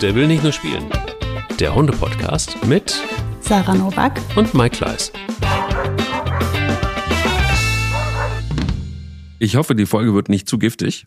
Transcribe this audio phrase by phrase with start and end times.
[0.00, 0.86] Der will nicht nur spielen.
[1.58, 2.98] Der Hunde-Podcast mit
[3.40, 5.12] Sarah Novak und Mike Kleiss.
[9.38, 11.06] Ich hoffe, die Folge wird nicht zu giftig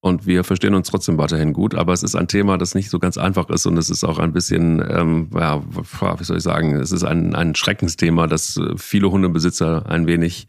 [0.00, 1.74] und wir verstehen uns trotzdem weiterhin gut.
[1.74, 4.18] Aber es ist ein Thema, das nicht so ganz einfach ist und es ist auch
[4.18, 9.10] ein bisschen, ähm, ja, wie soll ich sagen, es ist ein, ein Schreckensthema, das viele
[9.10, 10.46] Hundebesitzer ein wenig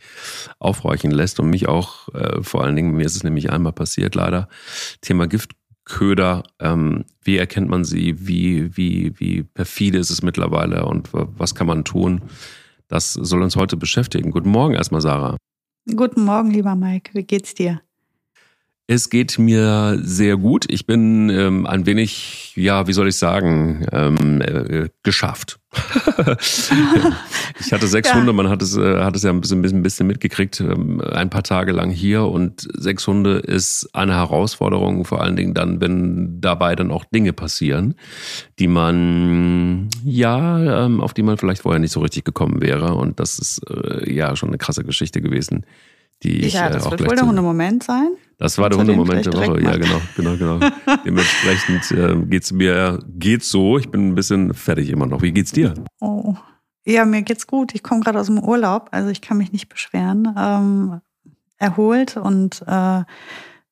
[0.59, 4.15] aufhorchen lässt und mich auch äh, vor allen Dingen, mir ist es nämlich einmal passiert,
[4.15, 4.47] leider.
[5.01, 5.27] Thema
[5.85, 11.55] Giftköder, ähm, wie erkennt man sie, wie, wie, wie perfide ist es mittlerweile und was
[11.55, 12.21] kann man tun?
[12.87, 14.31] Das soll uns heute beschäftigen.
[14.31, 15.37] Guten Morgen erstmal, Sarah.
[15.95, 17.11] Guten Morgen, lieber Mike.
[17.13, 17.81] Wie geht's dir?
[18.87, 20.65] Es geht mir sehr gut.
[20.69, 25.60] Ich bin ähm, ein wenig, ja, wie soll ich sagen, ähm, äh, geschafft.
[27.59, 28.15] Ich hatte sechs ja.
[28.15, 31.29] Hunde, man hat es, äh, hat es ja ein bisschen, ein bisschen mitgekriegt, ähm, ein
[31.29, 36.41] paar Tage lang hier und sechs Hunde ist eine Herausforderung, vor allen Dingen dann, wenn
[36.41, 37.95] dabei dann auch Dinge passieren,
[38.59, 43.21] die man, ja, ähm, auf die man vielleicht vorher nicht so richtig gekommen wäre und
[43.21, 45.65] das ist äh, ja schon eine krasse Geschichte gewesen
[46.23, 48.09] die ich ja, das äh, wird wohl der Hundemoment sein.
[48.41, 50.59] Das war der Hundemoment der Woche, ja genau, genau, genau.
[51.05, 53.77] Dementsprechend äh, geht's mir geht's so.
[53.77, 55.21] Ich bin ein bisschen fertig immer noch.
[55.21, 55.75] Wie geht's dir?
[55.99, 56.33] Oh,
[56.83, 57.75] ja, mir geht's gut.
[57.75, 60.33] Ich komme gerade aus dem Urlaub, also ich kann mich nicht beschweren.
[60.35, 61.01] Ähm,
[61.57, 63.03] erholt und äh,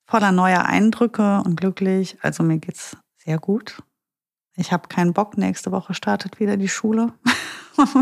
[0.06, 2.18] voller neuer Eindrücke und glücklich.
[2.22, 3.82] Also mir geht's sehr gut.
[4.56, 5.36] Ich habe keinen Bock.
[5.36, 7.12] Nächste Woche startet wieder die Schule.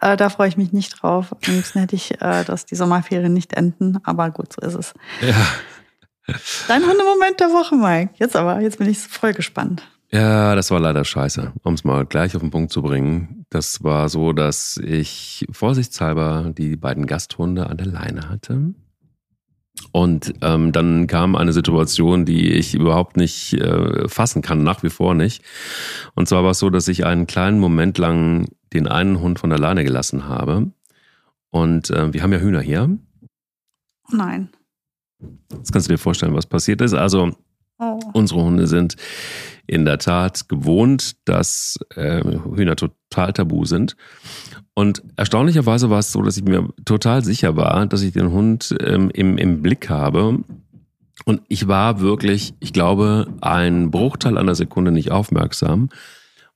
[0.00, 1.32] Äh, da freue ich mich nicht drauf.
[1.32, 4.94] Am liebsten hätte ich, äh, dass die Sommerferien nicht enden, aber gut, so ist es.
[5.20, 6.34] Ja.
[6.68, 8.14] Dein Hundemoment der Woche, Mike.
[8.18, 9.82] Jetzt aber, jetzt bin ich voll gespannt.
[10.12, 13.46] Ja, das war leider scheiße, um es mal gleich auf den Punkt zu bringen.
[13.48, 18.74] Das war so, dass ich vorsichtshalber die beiden Gasthunde an der Leine hatte.
[19.92, 24.90] Und ähm, dann kam eine Situation, die ich überhaupt nicht äh, fassen kann, nach wie
[24.90, 25.42] vor nicht.
[26.14, 29.52] Und zwar war es so, dass ich einen kleinen Moment lang den einen Hund von
[29.52, 30.70] alleine gelassen habe.
[31.50, 32.98] Und äh, wir haben ja Hühner hier.
[34.10, 34.50] Nein.
[35.52, 36.94] Jetzt kannst du dir vorstellen, was passiert ist.
[36.94, 37.32] Also,
[37.78, 38.00] oh.
[38.12, 38.96] unsere Hunde sind
[39.70, 43.96] in der Tat gewohnt, dass äh, Hühner total tabu sind.
[44.74, 48.74] Und erstaunlicherweise war es so, dass ich mir total sicher war, dass ich den Hund
[48.80, 50.40] ähm, im, im Blick habe.
[51.24, 55.88] Und ich war wirklich, ich glaube, ein Bruchteil einer Sekunde nicht aufmerksam.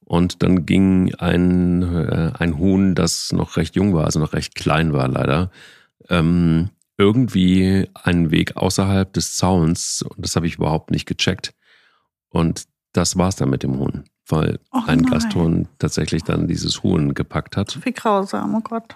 [0.05, 4.57] Und dann ging ein, äh, ein Huhn, das noch recht jung war, also noch recht
[4.57, 5.51] klein war leider,
[6.09, 10.03] ähm, irgendwie einen Weg außerhalb des Zauns.
[10.03, 11.55] Und das habe ich überhaupt nicht gecheckt.
[12.29, 17.12] Und das war's dann mit dem Huhn, weil oh ein Gasthuhn tatsächlich dann dieses Huhn
[17.12, 17.78] gepackt hat.
[17.84, 18.94] Wie grausam, oh Gott.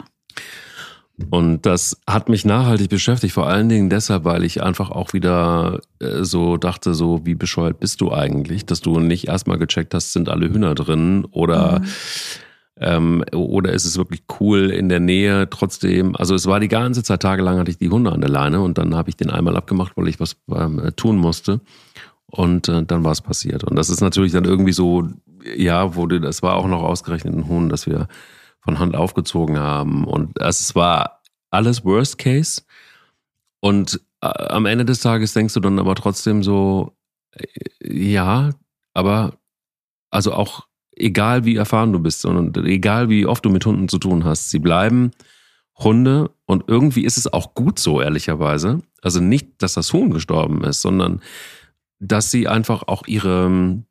[1.31, 5.81] Und das hat mich nachhaltig beschäftigt, vor allen Dingen deshalb, weil ich einfach auch wieder
[5.99, 10.13] äh, so dachte, so wie bescheuert bist du eigentlich, dass du nicht erstmal gecheckt hast,
[10.13, 11.87] sind alle Hühner drin oder mhm.
[12.77, 16.15] ähm, oder ist es wirklich cool in der Nähe trotzdem.
[16.15, 18.79] Also es war die ganze Zeit tagelang hatte ich die Hunde an der Leine und
[18.79, 21.61] dann habe ich den einmal abgemacht, weil ich was ähm, tun musste
[22.31, 23.65] und äh, dann war es passiert.
[23.65, 25.09] Und das ist natürlich dann irgendwie so,
[25.57, 28.09] ja, wurde das war auch noch ausgerechnet ein Huhn, dass wir
[28.61, 30.05] von Hand aufgezogen haben.
[30.05, 32.63] Und es war alles Worst Case.
[33.61, 36.93] Und äh, am Ende des Tages denkst du dann aber trotzdem so,
[37.33, 37.47] äh,
[37.83, 38.51] ja,
[38.95, 39.39] aber
[40.11, 40.67] also auch
[40.97, 44.51] egal wie erfahren du bist und egal wie oft du mit Hunden zu tun hast,
[44.51, 45.13] sie bleiben
[45.79, 48.81] Hunde und irgendwie ist es auch gut so, ehrlicherweise.
[49.01, 51.21] Also nicht, dass das Huhn gestorben ist, sondern
[52.01, 53.83] dass sie einfach auch ihre,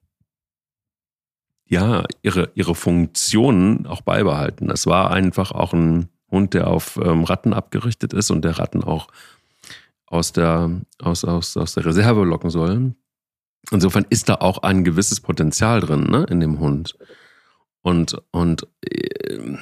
[1.66, 4.70] ja, ihre, ihre Funktionen auch beibehalten.
[4.70, 8.84] Es war einfach auch ein Hund, der auf ähm, Ratten abgerichtet ist und der Ratten
[8.84, 9.08] auch
[10.06, 12.96] aus der, aus, aus, aus der Reserve locken soll.
[13.72, 16.98] Insofern ist da auch ein gewisses Potenzial drin, ne, in dem Hund.
[17.82, 19.58] Und, und äh,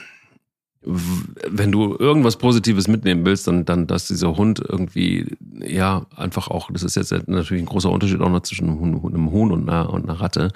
[0.85, 6.69] wenn du irgendwas Positives mitnehmen willst, dann, dann, dass dieser Hund irgendwie, ja, einfach auch,
[6.71, 10.03] das ist jetzt natürlich ein großer Unterschied auch noch zwischen einem Huhn und einer, und
[10.03, 10.51] einer Ratte.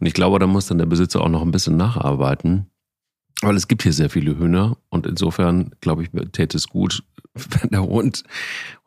[0.00, 2.66] Und ich glaube, da muss dann der Besitzer auch noch ein bisschen nacharbeiten.
[3.42, 7.02] Weil es gibt hier sehr viele Hühner und insofern, glaube ich, täte es gut,
[7.34, 8.22] wenn der Hund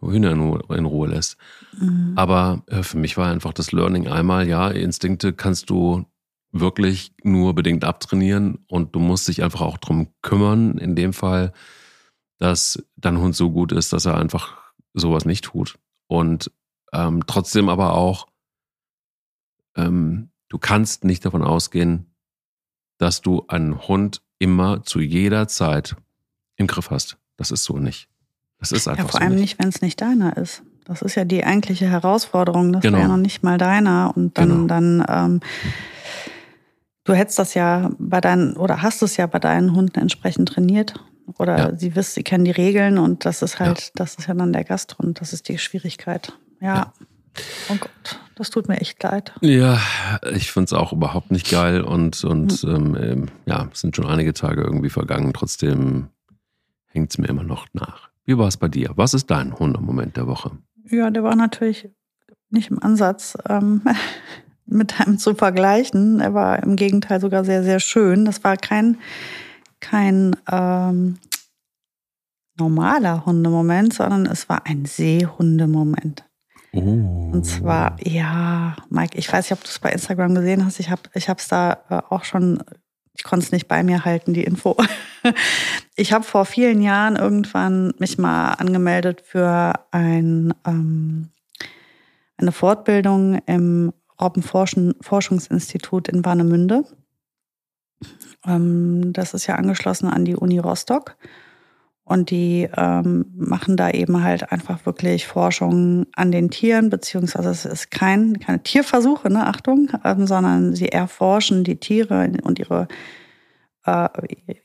[0.01, 1.37] Hühner in Ruhe lässt.
[1.77, 2.13] Mhm.
[2.15, 6.05] Aber äh, für mich war einfach das Learning einmal, ja, Instinkte kannst du
[6.59, 11.51] wirklich nur bedingt abtrainieren und du musst dich einfach auch drum kümmern, in dem Fall,
[12.37, 14.57] dass dein Hund so gut ist, dass er einfach
[14.93, 15.77] sowas nicht tut.
[16.07, 16.51] Und
[16.93, 18.27] ähm, trotzdem aber auch,
[19.75, 22.15] ähm, du kannst nicht davon ausgehen,
[22.97, 25.95] dass du einen Hund immer zu jeder Zeit
[26.55, 27.17] im Griff hast.
[27.35, 28.07] Das ist so nicht.
[28.59, 30.63] Das ist einfach ja, vor so allem nicht, wenn es nicht deiner ist.
[30.85, 32.71] Das ist ja die eigentliche Herausforderung.
[32.71, 32.97] Das Genau.
[32.97, 34.13] war ja noch nicht mal deiner.
[34.15, 34.67] Und dann, Genau.
[34.67, 35.39] dann ähm,
[37.05, 40.93] du hättest das ja bei deinen, oder hast es ja bei deinen Hunden entsprechend trainiert.
[41.39, 41.75] Oder Ja.
[41.75, 44.63] sie wissen, sie kennen die Regeln und das ist halt, das ist ja dann der
[44.63, 45.21] Gasthund.
[45.21, 46.33] Das ist die Schwierigkeit.
[46.61, 46.75] Ja.
[46.75, 46.93] Ja.
[47.69, 49.33] Oh Gott, das tut mir echt leid.
[49.41, 49.79] Ja,
[50.31, 52.95] ich find's auch überhaupt nicht geil und, und Hm.
[52.95, 55.33] ähm, ja, es sind schon einige Tage irgendwie vergangen.
[55.33, 56.09] Trotzdem
[56.85, 58.09] hängt's mir immer noch nach.
[58.23, 58.91] Wie war es bei dir?
[58.95, 60.51] Was ist dein Hundemoment der Woche?
[60.89, 61.89] Ja, der war natürlich
[62.51, 63.81] nicht im Ansatz ähm,
[64.65, 66.19] mit einem zu vergleichen.
[66.19, 68.25] Er war im Gegenteil sogar sehr, sehr schön.
[68.25, 68.97] Das war kein,
[69.79, 71.17] kein ähm,
[72.57, 76.25] normaler Hundemoment, sondern es war ein Seehundemoment.
[76.73, 77.31] Oh.
[77.33, 80.79] Und zwar, ja, Mike, ich weiß nicht, ob du es bei Instagram gesehen hast.
[80.79, 82.63] Ich habe ich es da äh, auch schon,
[83.13, 84.75] ich konnte es nicht bei mir halten, die Info.
[85.97, 91.29] Ich habe vor vielen Jahren irgendwann mich mal angemeldet für ein, ähm,
[92.35, 96.83] eine Fortbildung im Robbenforschungsinstitut in Warnemünde.
[98.45, 101.17] Ähm, das ist ja angeschlossen an die Uni Rostock.
[102.07, 107.65] Und die ähm, machen da eben halt einfach wirklich Forschung an den Tieren, beziehungsweise es
[107.65, 112.87] ist kein, keine Tierversuche, ne, Achtung, ähm, sondern sie erforschen die Tiere und ihre,
[113.87, 114.07] äh,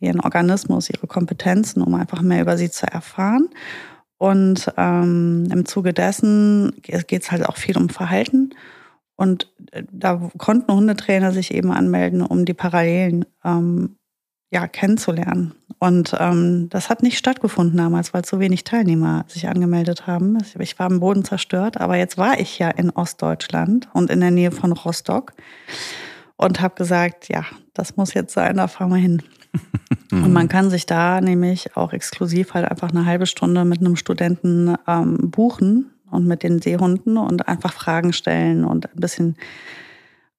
[0.00, 3.48] ihren Organismus, ihre Kompetenzen, um einfach mehr über sie zu erfahren.
[4.18, 8.50] Und ähm, im Zuge dessen geht es halt auch viel um Verhalten.
[9.20, 13.96] Und äh, da konnten Hundetrainer sich eben anmelden, um die Parallelen ähm,
[14.50, 15.54] ja, kennenzulernen.
[15.78, 20.38] Und ähm, das hat nicht stattgefunden damals, weil zu wenig Teilnehmer sich angemeldet haben.
[20.58, 24.30] Ich war am Boden zerstört, aber jetzt war ich ja in Ostdeutschland und in der
[24.30, 25.34] Nähe von Rostock
[26.36, 27.44] und habe gesagt, ja,
[27.74, 29.22] das muss jetzt sein, da fahren wir hin.
[30.12, 33.94] Und man kann sich da nämlich auch exklusiv halt einfach eine halbe Stunde mit einem
[33.94, 39.36] Studenten ähm, buchen und mit den Seehunden und einfach Fragen stellen und ein bisschen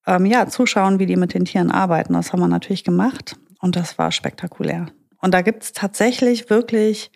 [0.07, 2.13] ähm, ja, zuschauen, wie die mit den Tieren arbeiten.
[2.13, 4.87] Das haben wir natürlich gemacht und das war spektakulär.
[5.19, 7.11] Und da gibt es tatsächlich wirklich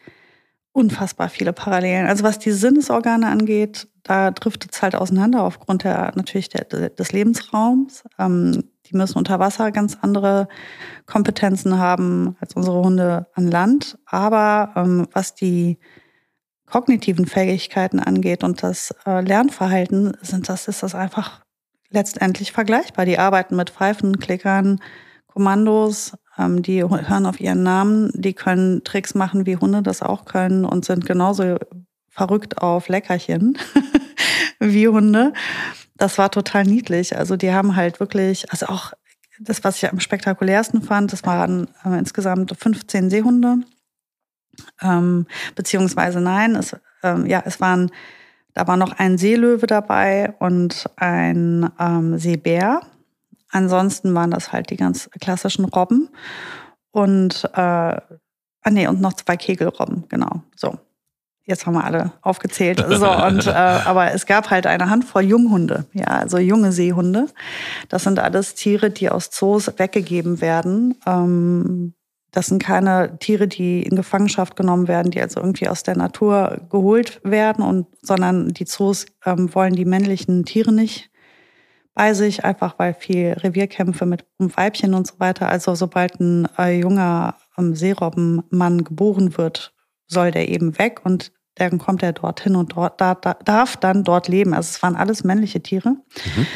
[0.71, 2.05] unfassbar viele Parallelen.
[2.05, 7.11] Also was die Sinnesorgane angeht, da driftet es halt auseinander aufgrund der natürlich der, des
[7.11, 8.03] Lebensraums.
[8.19, 10.47] Ähm, die müssen unter Wasser ganz andere
[11.05, 13.97] Kompetenzen haben als unsere Hunde an Land.
[14.05, 15.79] Aber ähm, was die
[16.65, 21.41] kognitiven Fähigkeiten angeht und das äh, Lernverhalten, sind das, ist das einfach
[21.89, 23.05] letztendlich vergleichbar.
[23.05, 24.79] Die arbeiten mit Pfeifen, Klickern,
[25.27, 30.25] Kommandos, ähm, die hören auf ihren Namen, die können Tricks machen, wie Hunde das auch
[30.25, 31.57] können und sind genauso
[32.09, 33.57] verrückt auf Leckerchen
[34.59, 35.33] wie Hunde.
[35.97, 37.17] Das war total niedlich.
[37.17, 38.93] Also die haben halt wirklich, also auch
[39.39, 43.57] das, was ich am spektakulärsten fand, das waren äh, insgesamt 15 Seehunde.
[44.81, 47.91] Ähm, beziehungsweise nein, es, ähm, ja, es waren,
[48.53, 52.81] da war noch ein Seelöwe dabei und ein ähm, Seebär.
[53.51, 56.09] Ansonsten waren das halt die ganz klassischen Robben
[56.91, 60.41] und äh, ah nee, und noch zwei Kegelrobben, genau.
[60.55, 60.77] So.
[61.47, 62.83] Jetzt haben wir alle aufgezählt.
[62.89, 67.27] So, und, äh, aber es gab halt eine Handvoll Junghunde, ja, also junge Seehunde.
[67.89, 70.95] Das sind alles Tiere, die aus Zoos weggegeben werden.
[71.05, 71.93] Ähm,
[72.35, 76.59] das sind keine Tiere, die in Gefangenschaft genommen werden, die also irgendwie aus der Natur
[76.69, 81.09] geholt werden, und, sondern die Zoos ähm, wollen die männlichen Tiere nicht
[81.93, 85.47] bei sich, einfach weil viel Revierkämpfe mit um Weibchen und so weiter.
[85.47, 89.73] Also sobald ein äh, junger ähm, Seerobbenmann geboren wird,
[90.05, 94.03] soll der eben weg und dann kommt er dorthin und dort, da, da, darf dann
[94.03, 94.53] dort leben.
[94.53, 95.91] Also es waren alles männliche Tiere.
[95.91, 96.47] Mhm.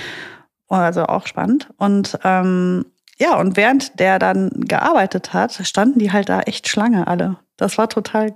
[0.67, 1.69] Also auch spannend.
[1.77, 2.86] Und ähm,
[3.19, 7.38] ja, und während der dann gearbeitet hat, standen die halt da echt Schlange alle.
[7.57, 8.33] Das war total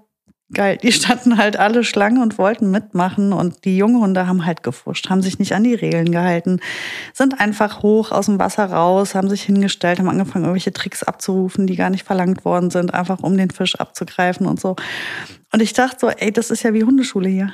[0.54, 0.78] geil.
[0.82, 5.22] Die standen halt alle Schlange und wollten mitmachen und die Junghunde haben halt gefuscht, haben
[5.22, 6.60] sich nicht an die Regeln gehalten,
[7.14, 11.66] sind einfach hoch aus dem Wasser raus, haben sich hingestellt, haben angefangen, irgendwelche Tricks abzurufen,
[11.66, 14.76] die gar nicht verlangt worden sind, einfach um den Fisch abzugreifen und so.
[15.52, 17.54] Und ich dachte so, ey, das ist ja wie Hundeschule hier.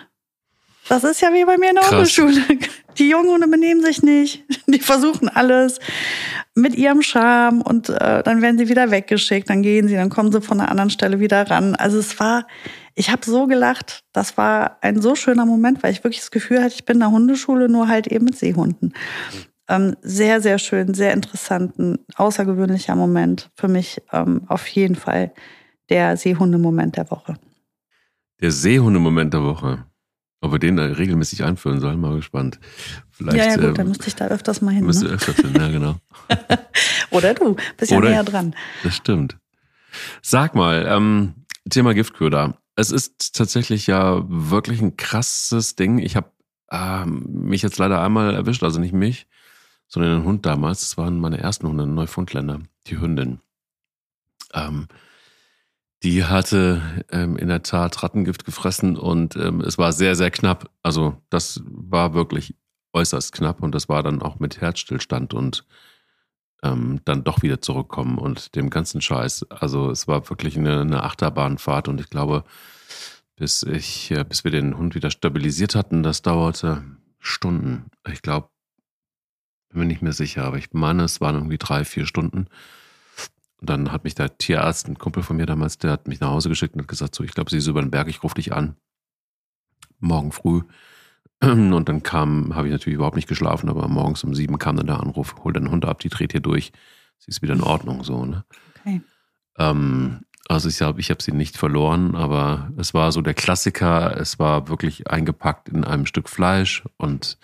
[0.87, 2.17] Das ist ja wie bei mir in der Krass.
[2.17, 2.57] Hundeschule.
[2.97, 4.43] Die Junghunde benehmen sich nicht.
[4.67, 5.79] Die versuchen alles
[6.61, 10.31] mit ihrem Charme und äh, dann werden sie wieder weggeschickt, dann gehen sie, dann kommen
[10.31, 11.75] sie von einer anderen Stelle wieder ran.
[11.75, 12.47] Also es war,
[12.95, 14.03] ich habe so gelacht.
[14.13, 17.01] Das war ein so schöner Moment, weil ich wirklich das Gefühl hatte, ich bin in
[17.01, 18.93] der Hundeschule, nur halt eben mit Seehunden.
[19.67, 23.51] Ähm, sehr, sehr schön, sehr interessant, ein außergewöhnlicher Moment.
[23.55, 25.31] Für mich ähm, auf jeden Fall
[25.89, 27.35] der Seehundemoment der Woche.
[28.41, 29.85] Der Seehundemoment der Woche.
[30.41, 32.59] Ob wir den da regelmäßig einführen sollen, mal gespannt.
[33.19, 34.85] Vielleicht, ja, ja, gut, ähm, dann müsste ich da öfters mal hin.
[34.85, 35.11] müsste Ne?
[35.11, 35.97] öfters hin, ja, genau.
[37.11, 38.55] Oder du, bist ja Oder näher dran.
[38.81, 39.37] Das stimmt.
[40.21, 41.33] Sag mal, ähm,
[41.69, 42.57] Thema Giftköder.
[42.77, 45.99] es ist tatsächlich ja wirklich ein krasses Ding.
[45.99, 46.31] Ich habe
[46.71, 49.27] ähm, mich jetzt leider einmal erwischt, also nicht mich,
[49.89, 50.79] sondern den Hund damals.
[50.79, 53.41] Das waren meine ersten Hunde, Neufundländer, die Hündin.
[54.53, 54.87] Ähm,
[56.03, 60.71] die hatte ähm, in der Tat Rattengift gefressen und ähm, es war sehr, sehr knapp.
[60.83, 62.55] Also das war wirklich
[62.93, 65.65] äußerst knapp und das war dann auch mit Herzstillstand und
[66.63, 69.45] ähm, dann doch wieder zurückkommen und dem ganzen Scheiß.
[69.49, 72.43] Also es war wirklich eine, eine Achterbahnfahrt und ich glaube,
[73.35, 76.83] bis ich, äh, bis wir den Hund wieder stabilisiert hatten, das dauerte
[77.19, 77.85] Stunden.
[78.11, 78.49] Ich glaube,
[79.69, 82.47] bin mir nicht mehr sicher, aber ich meine, es waren irgendwie drei, vier Stunden.
[83.61, 86.31] Und dann hat mich der Tierarzt, ein Kumpel von mir damals, der hat mich nach
[86.31, 88.35] Hause geschickt und hat gesagt, so, ich glaube, sie ist über den Berg, ich rufe
[88.35, 88.75] dich an.
[89.99, 90.61] Morgen früh.
[91.41, 94.87] Und dann kam, habe ich natürlich überhaupt nicht geschlafen, aber morgens um sieben kam dann
[94.87, 96.71] der Anruf, hol deinen Hund ab, die dreht hier durch.
[97.17, 98.43] Sie ist wieder in Ordnung, so, ne?
[98.79, 99.01] Okay.
[99.57, 104.17] Ähm, also ich habe ich hab sie nicht verloren, aber es war so der Klassiker.
[104.17, 107.37] Es war wirklich eingepackt in einem Stück Fleisch und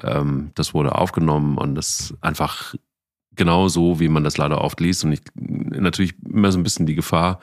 [0.00, 2.74] ähm, das wurde aufgenommen und das einfach
[3.36, 5.04] genau so, wie man das leider oft liest.
[5.04, 7.40] Und ich natürlich immer so ein bisschen die Gefahr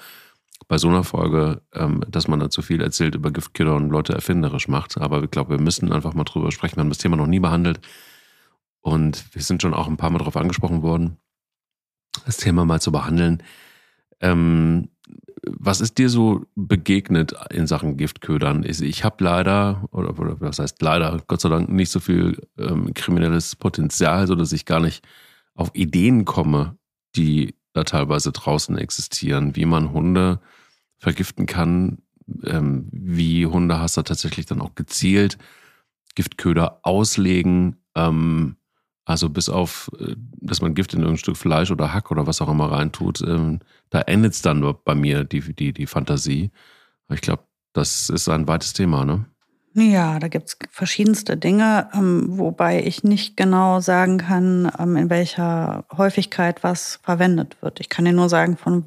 [0.72, 4.14] bei so einer Folge, ähm, dass man da zu viel erzählt über Giftkiller und Leute
[4.14, 4.98] erfinderisch macht.
[4.98, 6.78] Aber ich glaube, wir müssen einfach mal drüber sprechen.
[6.78, 7.82] Wir haben das Thema noch nie behandelt.
[8.80, 11.18] Und wir sind schon auch ein paar Mal darauf angesprochen worden,
[12.26, 13.44] das Thema mal zu behandeln.
[14.22, 14.88] Ähm,
[15.44, 18.64] was ist dir so begegnet in Sachen Giftködern?
[18.64, 22.94] Ich habe leider, oder, oder, was heißt leider, Gott sei Dank nicht so viel ähm,
[22.94, 25.06] kriminelles Potenzial, sodass ich gar nicht
[25.54, 26.78] auf Ideen komme,
[27.18, 30.40] die da teilweise draußen existieren, wie man Hunde
[31.02, 31.98] vergiften kann,
[32.46, 35.38] ähm, wie Hundehasser tatsächlich dann auch gezielt
[36.16, 37.78] Giftköder auslegen.
[37.96, 38.56] Ähm,
[39.06, 42.40] also bis auf, äh, dass man Gift in irgendein Stück Fleisch oder Hack oder was
[42.40, 46.52] auch immer reintut, ähm, da endet es dann bei mir, die, die, die Fantasie.
[47.10, 47.44] Ich glaube,
[47.74, 49.26] das ist ein weites Thema, ne?
[49.74, 55.10] Ja, da gibt es verschiedenste Dinge, ähm, wobei ich nicht genau sagen kann, ähm, in
[55.10, 57.80] welcher Häufigkeit was verwendet wird.
[57.80, 58.86] Ich kann dir nur sagen, von,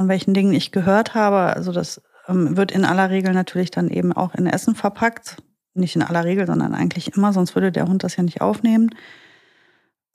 [0.00, 1.54] von welchen Dingen ich gehört habe.
[1.54, 5.36] Also das ähm, wird in aller Regel natürlich dann eben auch in Essen verpackt.
[5.74, 8.94] Nicht in aller Regel, sondern eigentlich immer, sonst würde der Hund das ja nicht aufnehmen.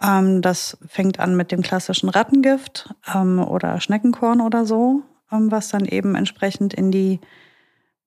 [0.02, 5.70] Ähm, das fängt an mit dem klassischen Rattengift ähm, oder Schneckenkorn oder so, ähm, was
[5.70, 7.20] dann eben entsprechend in die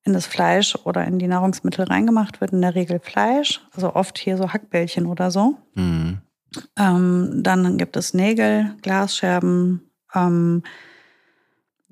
[0.03, 4.19] in das Fleisch oder in die Nahrungsmittel reingemacht wird, in der Regel Fleisch, also oft
[4.19, 5.59] hier so Hackbällchen oder so.
[5.75, 6.19] Mhm.
[6.77, 10.65] Ähm, dann gibt es Nägel, Glasscherben, ähm,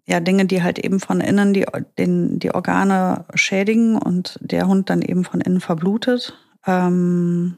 [0.06, 1.66] ja, Dinge, die halt eben von innen die,
[1.98, 6.38] den, die Organe schädigen und der Hund dann eben von innen verblutet.
[6.64, 7.56] Ähm,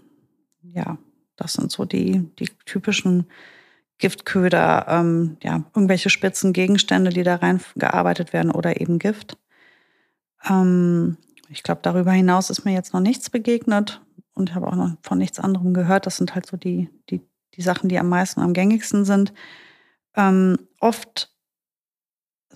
[0.63, 0.99] ja,
[1.37, 3.27] das sind so die, die typischen
[3.99, 9.37] Giftköder, ähm, ja, irgendwelche spitzen Gegenstände, die da reingearbeitet werden oder eben Gift.
[10.49, 11.17] Ähm,
[11.51, 14.01] ich glaube, darüber hinaus ist mir jetzt noch nichts begegnet
[14.35, 16.07] und habe auch noch von nichts anderem gehört.
[16.07, 17.21] Das sind halt so die, die,
[17.55, 19.33] die Sachen, die am meisten, am gängigsten sind.
[20.17, 21.33] Ähm, oft,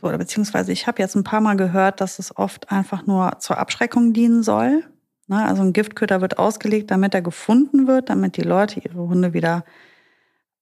[0.03, 3.59] oder beziehungsweise ich habe jetzt ein paar Mal gehört, dass es oft einfach nur zur
[3.59, 4.85] Abschreckung dienen soll.
[5.29, 5.45] Ne?
[5.45, 9.65] Also ein Giftköder wird ausgelegt, damit er gefunden wird, damit die Leute ihre Hunde wieder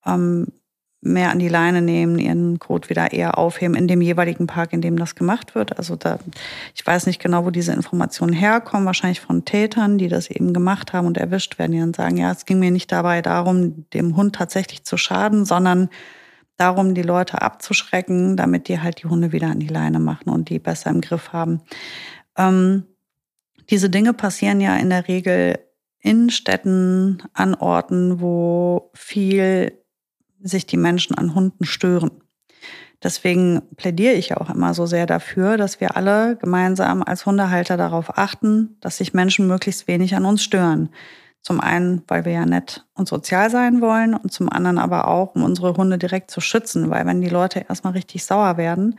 [0.04, 0.48] ähm,
[1.02, 4.82] mehr an die Leine nehmen, ihren Code wieder eher aufheben in dem jeweiligen Park, in
[4.82, 5.78] dem das gemacht wird.
[5.78, 6.18] Also da,
[6.74, 10.92] ich weiß nicht genau, wo diese Informationen herkommen, wahrscheinlich von Tätern, die das eben gemacht
[10.92, 14.14] haben und erwischt werden, die dann sagen, ja, es ging mir nicht dabei darum, dem
[14.14, 15.88] Hund tatsächlich zu schaden, sondern
[16.60, 20.50] darum, die Leute abzuschrecken, damit die halt die Hunde wieder an die Leine machen und
[20.50, 21.62] die besser im Griff haben.
[22.36, 22.84] Ähm,
[23.70, 25.58] diese Dinge passieren ja in der Regel
[26.00, 29.72] in Städten, an Orten, wo viel
[30.42, 32.10] sich die Menschen an Hunden stören.
[33.02, 38.18] Deswegen plädiere ich auch immer so sehr dafür, dass wir alle gemeinsam als Hundehalter darauf
[38.18, 40.90] achten, dass sich Menschen möglichst wenig an uns stören.
[41.42, 45.34] Zum einen, weil wir ja nett und sozial sein wollen und zum anderen aber auch,
[45.34, 48.98] um unsere Hunde direkt zu schützen, weil wenn die Leute erstmal richtig sauer werden,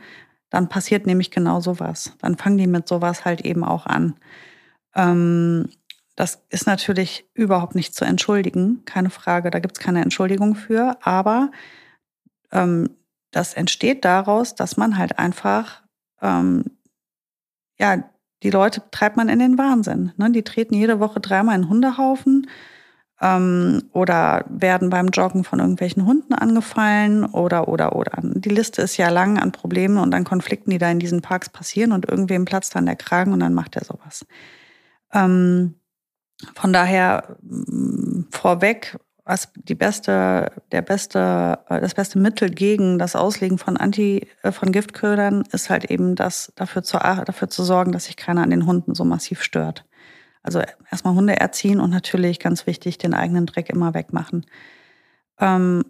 [0.50, 2.12] dann passiert nämlich genau sowas.
[2.20, 4.14] Dann fangen die mit sowas halt eben auch an.
[4.94, 5.68] Ähm,
[6.16, 10.98] das ist natürlich überhaupt nicht zu entschuldigen, keine Frage, da gibt es keine Entschuldigung für,
[11.00, 11.50] aber
[12.50, 12.90] ähm,
[13.30, 15.82] das entsteht daraus, dass man halt einfach,
[16.20, 16.64] ähm,
[17.78, 18.04] ja,
[18.42, 20.12] die Leute treibt man in den Wahnsinn.
[20.16, 20.30] Ne?
[20.30, 22.48] Die treten jede Woche dreimal in Hundehaufen
[23.20, 28.18] ähm, oder werden beim Joggen von irgendwelchen Hunden angefallen oder, oder, oder.
[28.22, 31.48] Die Liste ist ja lang an Problemen und an Konflikten, die da in diesen Parks
[31.48, 34.26] passieren und irgendwem platzt dann der Kragen und dann macht er sowas.
[35.12, 35.76] Ähm,
[36.54, 37.36] von daher
[38.30, 44.26] vorweg, was die beste, der beste, äh, das beste Mittel gegen das Auslegen von Anti,
[44.42, 48.42] äh, von Giftködern ist halt eben das, dafür zu, dafür zu sorgen, dass sich keiner
[48.42, 49.84] an den Hunden so massiv stört.
[50.42, 50.60] Also
[50.90, 54.44] erstmal Hunde erziehen und natürlich ganz wichtig, den eigenen Dreck immer wegmachen.
[55.38, 55.84] Ähm,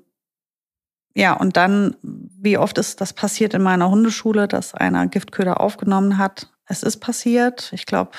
[1.15, 6.19] ja, und dann, wie oft ist das passiert in meiner Hundeschule, dass einer Giftköder aufgenommen
[6.19, 6.51] hat?
[6.67, 8.13] Es ist passiert, ich glaube,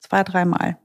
[0.00, 0.78] zwei, dreimal.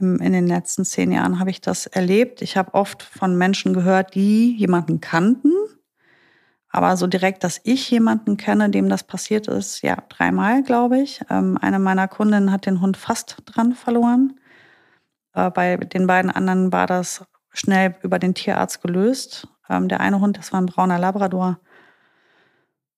[0.00, 2.42] In den letzten zehn Jahren habe ich das erlebt.
[2.42, 5.52] Ich habe oft von Menschen gehört, die jemanden kannten.
[6.70, 11.20] Aber so direkt, dass ich jemanden kenne, dem das passiert ist, ja, dreimal, glaube ich.
[11.28, 14.40] Ähm, eine meiner Kundinnen hat den Hund fast dran verloren.
[15.34, 19.48] Äh, bei den beiden anderen war das schnell über den Tierarzt gelöst.
[19.68, 21.60] Ähm, der eine Hund, das war ein brauner Labrador.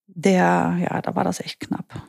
[0.06, 2.02] Der, ja, da war das echt knapp.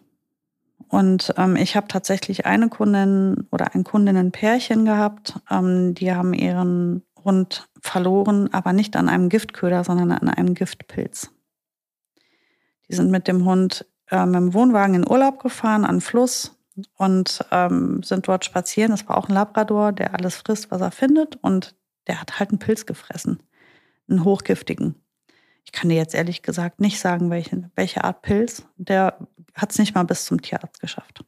[0.94, 7.02] Und ähm, ich habe tatsächlich eine Kundin oder ein Kundinnenpärchen gehabt, ähm, die haben ihren
[7.26, 11.32] Hund verloren, aber nicht an einem Giftköder, sondern an einem Giftpilz.
[12.88, 16.60] Die sind mit dem Hund äh, mit dem Wohnwagen in Urlaub gefahren an Fluss
[16.96, 18.92] und ähm, sind dort spazieren.
[18.92, 21.38] Das war auch ein Labrador, der alles frisst, was er findet.
[21.38, 21.74] Und
[22.06, 23.42] der hat halt einen Pilz gefressen,
[24.08, 25.03] einen hochgiftigen.
[25.66, 28.64] Ich kann dir jetzt ehrlich gesagt nicht sagen, welche, welche Art Pilz.
[28.78, 29.18] Der
[29.56, 31.24] hat es nicht mal bis zum Tierarzt geschafft.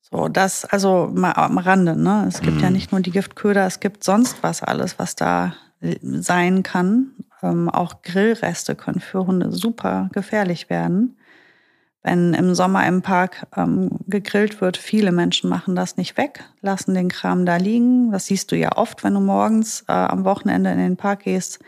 [0.00, 1.96] So, das also mal am Rande.
[1.96, 2.26] Ne?
[2.28, 2.62] Es gibt mhm.
[2.62, 5.54] ja nicht nur die Giftköder, es gibt sonst was alles, was da
[6.02, 7.12] sein kann.
[7.42, 11.16] Ähm, auch Grillreste können für Hunde super gefährlich werden.
[12.04, 16.94] Wenn im Sommer im Park ähm, gegrillt wird, viele Menschen machen das nicht weg, lassen
[16.94, 18.10] den Kram da liegen.
[18.10, 21.60] Das siehst du ja oft, wenn du morgens äh, am Wochenende in den Park gehst,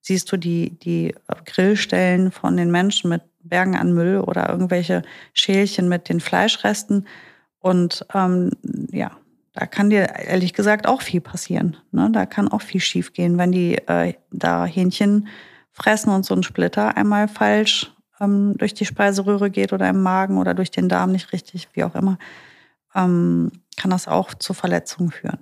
[0.00, 1.14] siehst du die, die
[1.44, 5.02] Grillstellen von den Menschen mit Bergen an Müll oder irgendwelche
[5.32, 7.06] Schälchen mit den Fleischresten.
[7.58, 8.50] Und ähm,
[8.90, 9.12] ja,
[9.52, 11.76] da kann dir ehrlich gesagt auch viel passieren.
[11.92, 12.10] Ne?
[12.12, 15.28] Da kann auch viel schiefgehen, wenn die äh, da Hähnchen
[15.72, 20.38] fressen und so ein Splitter einmal falsch ähm, durch die Speiseröhre geht oder im Magen
[20.38, 22.18] oder durch den Darm nicht richtig, wie auch immer,
[22.94, 25.38] ähm, kann das auch zu Verletzungen führen.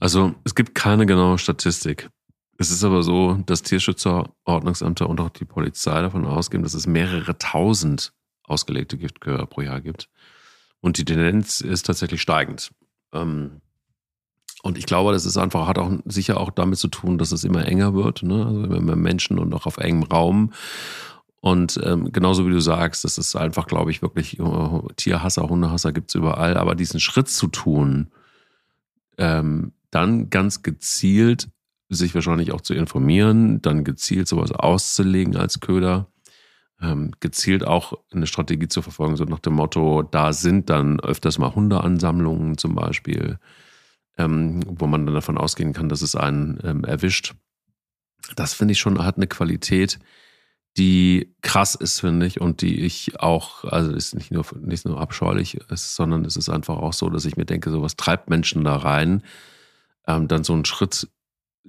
[0.00, 2.08] Also es gibt keine genaue Statistik.
[2.62, 6.86] Es ist aber so, dass Tierschützer, Ordnungsämter und auch die Polizei davon ausgehen, dass es
[6.86, 8.12] mehrere tausend
[8.44, 10.08] ausgelegte Giftköder pro Jahr gibt.
[10.80, 12.70] Und die Tendenz ist tatsächlich steigend.
[13.12, 13.62] Ähm,
[14.62, 17.42] und ich glaube, das ist einfach, hat auch sicher auch damit zu tun, dass es
[17.42, 18.46] immer enger wird, ne?
[18.46, 20.52] Also immer mehr Menschen und auch auf engem Raum.
[21.40, 25.92] Und ähm, genauso wie du sagst, das ist einfach, glaube ich, wirklich äh, Tierhasser, Hundehasser
[25.92, 26.56] gibt es überall.
[26.56, 28.12] Aber diesen Schritt zu tun,
[29.18, 31.48] ähm, dann ganz gezielt
[31.94, 36.08] sich wahrscheinlich auch zu informieren, dann gezielt sowas auszulegen als Köder,
[36.80, 41.38] ähm, gezielt auch eine Strategie zu verfolgen, so nach dem Motto, da sind dann öfters
[41.38, 43.38] mal Hundeansammlungen zum Beispiel
[44.18, 47.34] ähm, wo man dann davon ausgehen kann, dass es einen ähm, erwischt.
[48.36, 49.98] Das finde ich schon, hat eine Qualität,
[50.76, 55.00] die krass ist, finde ich, und die ich auch, also ist nicht nur, nicht nur
[55.00, 58.64] abscheulich ist, sondern es ist einfach auch so, dass ich mir denke, sowas treibt Menschen
[58.64, 59.22] da rein,
[60.06, 61.08] ähm, dann so einen Schritt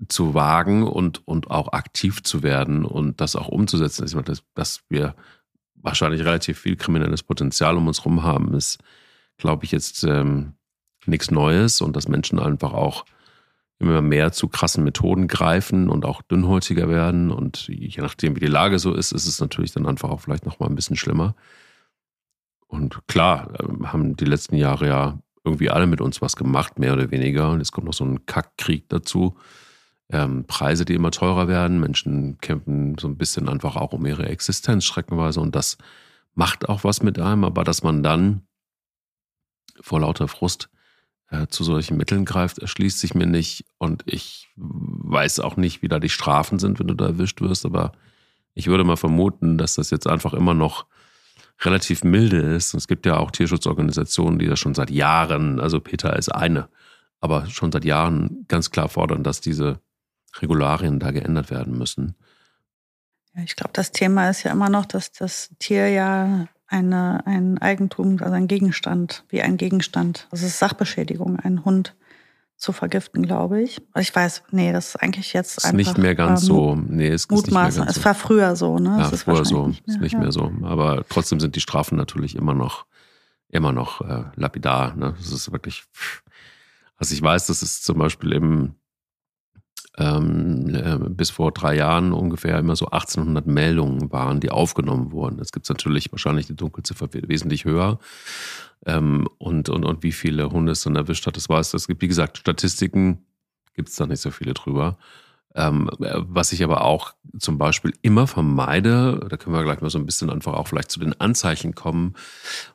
[0.07, 4.05] zu wagen und, und auch aktiv zu werden und das auch umzusetzen.
[4.05, 5.15] Ich meine, dass, dass wir
[5.75, 8.79] wahrscheinlich relativ viel kriminelles Potenzial um uns herum haben, ist,
[9.37, 10.53] glaube ich, jetzt ähm,
[11.05, 13.05] nichts Neues und dass Menschen einfach auch
[13.79, 17.31] immer mehr zu krassen Methoden greifen und auch dünnhäutiger werden.
[17.31, 20.45] Und je nachdem, wie die Lage so ist, ist es natürlich dann einfach auch vielleicht
[20.45, 21.35] nochmal ein bisschen schlimmer.
[22.67, 26.93] Und klar, ähm, haben die letzten Jahre ja irgendwie alle mit uns was gemacht, mehr
[26.93, 27.51] oder weniger.
[27.51, 29.35] Und jetzt kommt noch so ein Kackkrieg dazu.
[30.11, 31.79] Ähm, Preise, die immer teurer werden.
[31.79, 35.39] Menschen kämpfen so ein bisschen einfach auch um ihre Existenz streckenweise.
[35.39, 35.77] Und das
[36.35, 37.43] macht auch was mit einem.
[37.43, 38.41] Aber dass man dann
[39.81, 40.69] vor lauter Frust
[41.29, 43.65] äh, zu solchen Mitteln greift, erschließt sich mir nicht.
[43.77, 47.65] Und ich weiß auch nicht, wie da die Strafen sind, wenn du da erwischt wirst.
[47.65, 47.93] Aber
[48.53, 50.85] ich würde mal vermuten, dass das jetzt einfach immer noch
[51.61, 52.73] relativ milde ist.
[52.73, 56.69] Und es gibt ja auch Tierschutzorganisationen, die das schon seit Jahren, also Peter ist eine,
[57.19, 59.79] aber schon seit Jahren ganz klar fordern, dass diese
[60.41, 62.15] Regularien da geändert werden müssen.
[63.35, 67.57] Ja, ich glaube, das Thema ist ja immer noch, dass das Tier ja eine, ein
[67.59, 70.27] Eigentum, also ein Gegenstand, wie ein Gegenstand.
[70.31, 71.95] Das ist Sachbeschädigung, einen Hund
[72.57, 73.81] zu vergiften, glaube ich.
[73.97, 75.79] Ich weiß, nee, das ist eigentlich jetzt ist einfach.
[75.79, 76.75] Ist nicht mehr ganz äh, so.
[76.75, 77.45] Nee, es ist Mutmaßen.
[77.45, 77.99] nicht mehr ganz so.
[77.99, 78.97] Es war früher so, ne?
[78.99, 79.67] Ja, ist früher so.
[79.67, 80.19] Nicht mehr, ist nicht ja.
[80.19, 80.51] mehr so.
[80.63, 82.85] Aber trotzdem sind die Strafen natürlich immer noch,
[83.49, 84.95] immer noch äh, lapidar.
[84.95, 85.13] Ne?
[85.17, 85.83] Das ist wirklich.
[86.95, 88.75] Also ich weiß, dass es zum Beispiel im
[89.97, 95.37] ähm, äh, bis vor drei Jahren ungefähr immer so 1800 Meldungen waren, die aufgenommen wurden.
[95.37, 97.99] Jetzt gibt natürlich wahrscheinlich die Dunkelziffer wesentlich höher.
[98.85, 102.01] Ähm, und, und, und wie viele Hunde es dann erwischt hat, das weiß Es gibt,
[102.01, 103.25] wie gesagt, Statistiken
[103.75, 104.97] gibt es da nicht so viele drüber.
[105.55, 109.99] Ähm, was ich aber auch zum Beispiel immer vermeide, da können wir gleich mal so
[109.99, 112.15] ein bisschen einfach auch vielleicht zu den Anzeichen kommen,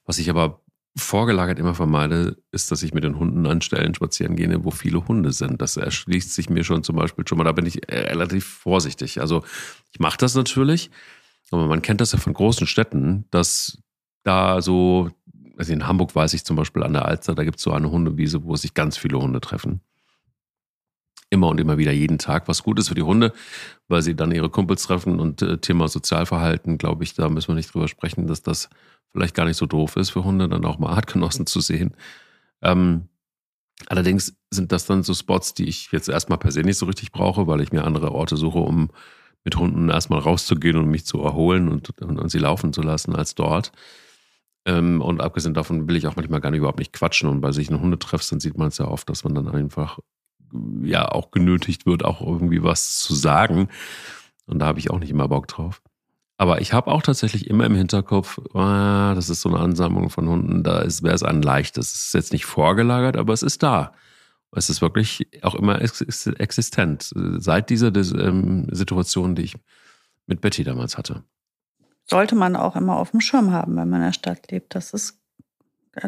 [0.07, 0.61] was ich aber
[0.99, 5.07] vorgelagert immer vermeide, ist, dass ich mit den Hunden an Stellen spazieren gehe, wo viele
[5.09, 5.63] Hunde sind.
[5.63, 9.21] Das erschließt sich mir schon zum Beispiel schon mal, da bin ich äh, relativ vorsichtig.
[9.21, 9.43] Also
[9.93, 10.91] ich mache das natürlich,
[11.51, 13.79] aber man kennt das ja von großen Städten, dass
[14.25, 15.11] da so,
[15.57, 17.91] also in Hamburg weiß ich zum Beispiel an der Alster, da gibt es so eine
[17.91, 19.81] Hundewiese, wo sich ganz viele Hunde treffen.
[21.31, 23.33] Immer und immer wieder jeden Tag, was gut ist für die Hunde,
[23.89, 27.55] weil sie dann ihre Kumpels treffen und äh, Thema Sozialverhalten, glaube ich, da müssen wir
[27.55, 28.71] nicht drüber sprechen, dass das
[29.13, 31.95] vielleicht gar nicht so doof ist für Hunde, dann auch mal Artgenossen zu sehen.
[32.63, 33.09] Ähm,
[33.87, 37.13] allerdings sind das dann so Spots, die ich jetzt erstmal per se nicht so richtig
[37.13, 38.91] brauche, weil ich mir andere Orte suche, um
[39.45, 43.15] mit Hunden erstmal rauszugehen und mich zu erholen und, und, und sie laufen zu lassen
[43.15, 43.73] als dort.
[44.67, 47.29] Ähm, und abgesehen davon will ich auch manchmal gar nicht überhaupt nicht quatschen.
[47.29, 49.99] Und bei sich einen Hundetreff, dann sieht man es ja oft, dass man dann einfach
[50.83, 53.69] ja auch genötigt wird, auch irgendwie was zu sagen.
[54.47, 55.83] Und da habe ich auch nicht immer Bock drauf.
[56.37, 60.29] Aber ich habe auch tatsächlich immer im Hinterkopf, ah, das ist so eine Ansammlung von
[60.29, 61.93] Hunden, da wäre es ein leichtes.
[61.93, 63.93] Es ist jetzt nicht vorgelagert, aber es ist da.
[64.53, 67.13] Es ist wirklich auch immer existent.
[67.39, 69.57] Seit dieser ähm, Situation, die ich
[70.27, 71.25] mit Betty damals hatte.
[72.07, 74.75] Sollte man auch immer auf dem Schirm haben, wenn man in der Stadt lebt.
[74.75, 75.19] Das ist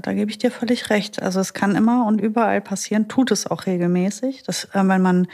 [0.00, 1.22] da gebe ich dir völlig recht.
[1.22, 4.42] Also es kann immer und überall passieren, tut es auch regelmäßig.
[4.42, 5.26] Dass, äh, wenn man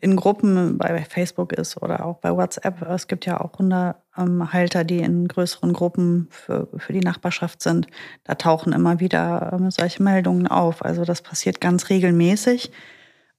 [0.00, 5.00] in Gruppen bei Facebook ist oder auch bei WhatsApp, es gibt ja auch Hundehalter, die
[5.00, 7.86] in größeren Gruppen für, für die Nachbarschaft sind,
[8.24, 10.84] da tauchen immer wieder ähm, solche Meldungen auf.
[10.84, 12.72] Also das passiert ganz regelmäßig.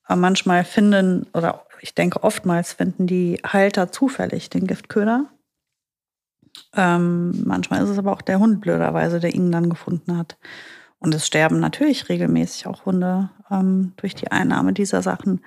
[0.05, 5.29] Aber manchmal finden, oder ich denke oftmals finden die Halter zufällig den Giftköder.
[6.73, 10.37] Ähm, manchmal ist es aber auch der Hund blöderweise, der ihn dann gefunden hat.
[10.99, 15.41] Und es sterben natürlich regelmäßig auch Hunde ähm, durch die Einnahme dieser Sachen.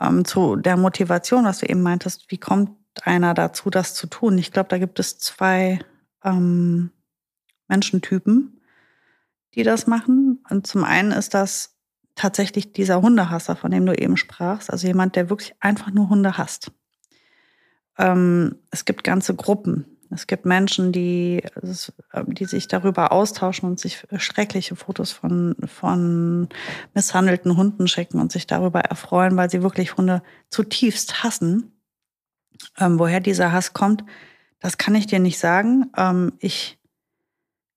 [0.00, 2.70] Ähm, zu der Motivation, was du eben meintest, wie kommt
[3.02, 4.36] einer dazu, das zu tun?
[4.38, 5.78] Ich glaube, da gibt es zwei
[6.24, 6.90] ähm,
[7.68, 8.60] Menschentypen,
[9.54, 10.44] die das machen.
[10.50, 11.76] Und zum einen ist das
[12.14, 16.38] tatsächlich dieser Hundehasser, von dem du eben sprachst, also jemand, der wirklich einfach nur Hunde
[16.38, 16.70] hasst.
[17.98, 24.06] Ähm, es gibt ganze Gruppen, es gibt Menschen, die, die sich darüber austauschen und sich
[24.16, 26.48] schreckliche Fotos von, von
[26.94, 31.72] misshandelten Hunden schicken und sich darüber erfreuen, weil sie wirklich Hunde zutiefst hassen.
[32.78, 34.04] Ähm, woher dieser Hass kommt,
[34.60, 35.90] das kann ich dir nicht sagen.
[35.96, 36.78] Ähm, ich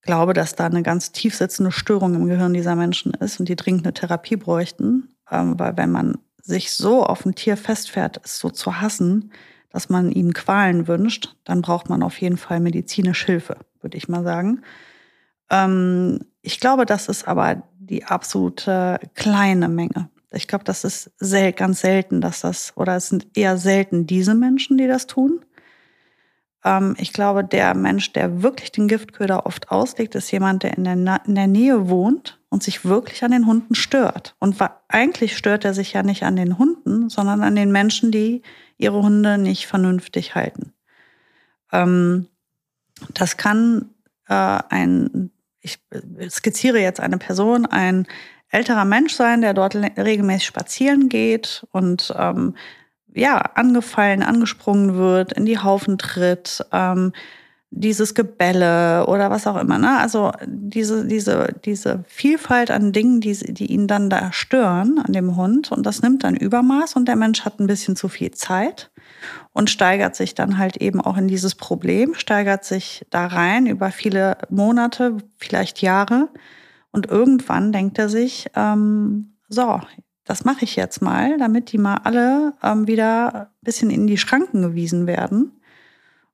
[0.03, 3.55] glaube, dass da eine ganz tief sitzende Störung im Gehirn dieser Menschen ist und die
[3.55, 5.15] dringend eine Therapie bräuchten.
[5.29, 9.31] Ähm, weil wenn man sich so auf ein Tier festfährt, es so zu hassen,
[9.69, 14.07] dass man ihm Qualen wünscht, dann braucht man auf jeden Fall medizinische Hilfe, würde ich
[14.07, 14.61] mal sagen.
[15.49, 20.09] Ähm, ich glaube, das ist aber die absolute kleine Menge.
[20.31, 24.35] Ich glaube, das ist sel ganz selten, dass das, oder es sind eher selten diese
[24.35, 25.45] Menschen, die das tun.
[26.63, 30.83] Ähm, ich glaube, der Mensch, der wirklich den Giftköder oft auslegt, ist jemand, der in
[30.83, 34.35] der, in der Nähe wohnt und sich wirklich an den Hunden stört.
[34.39, 34.57] Und
[34.89, 38.41] eigentlich stört er sich ja nicht an den Hunden, sondern an den Menschen, die
[38.77, 40.73] ihre Hunde nicht vernünftig halten.
[41.71, 42.27] Ähm,
[43.13, 43.89] das kann
[44.27, 45.79] äh, ein, ich
[46.29, 48.07] skizziere jetzt eine Person, ein
[48.49, 52.55] älterer Mensch sein, der dort regelmäßig spazieren geht und ähm,
[53.13, 57.13] ja, angefallen, angesprungen wird, in die Haufen tritt, ähm,
[57.69, 59.77] dieses Gebälle oder was auch immer.
[59.77, 59.97] Ne?
[59.99, 65.35] Also diese, diese, diese Vielfalt an Dingen, die, die ihn dann da stören an dem
[65.35, 68.89] Hund und das nimmt dann Übermaß und der Mensch hat ein bisschen zu viel Zeit
[69.51, 73.91] und steigert sich dann halt eben auch in dieses Problem, steigert sich da rein über
[73.91, 76.29] viele Monate, vielleicht Jahre
[76.91, 79.81] und irgendwann denkt er sich, ähm, so,
[80.23, 84.17] das mache ich jetzt mal, damit die mal alle ähm, wieder ein bisschen in die
[84.17, 85.56] Schranken gewiesen werden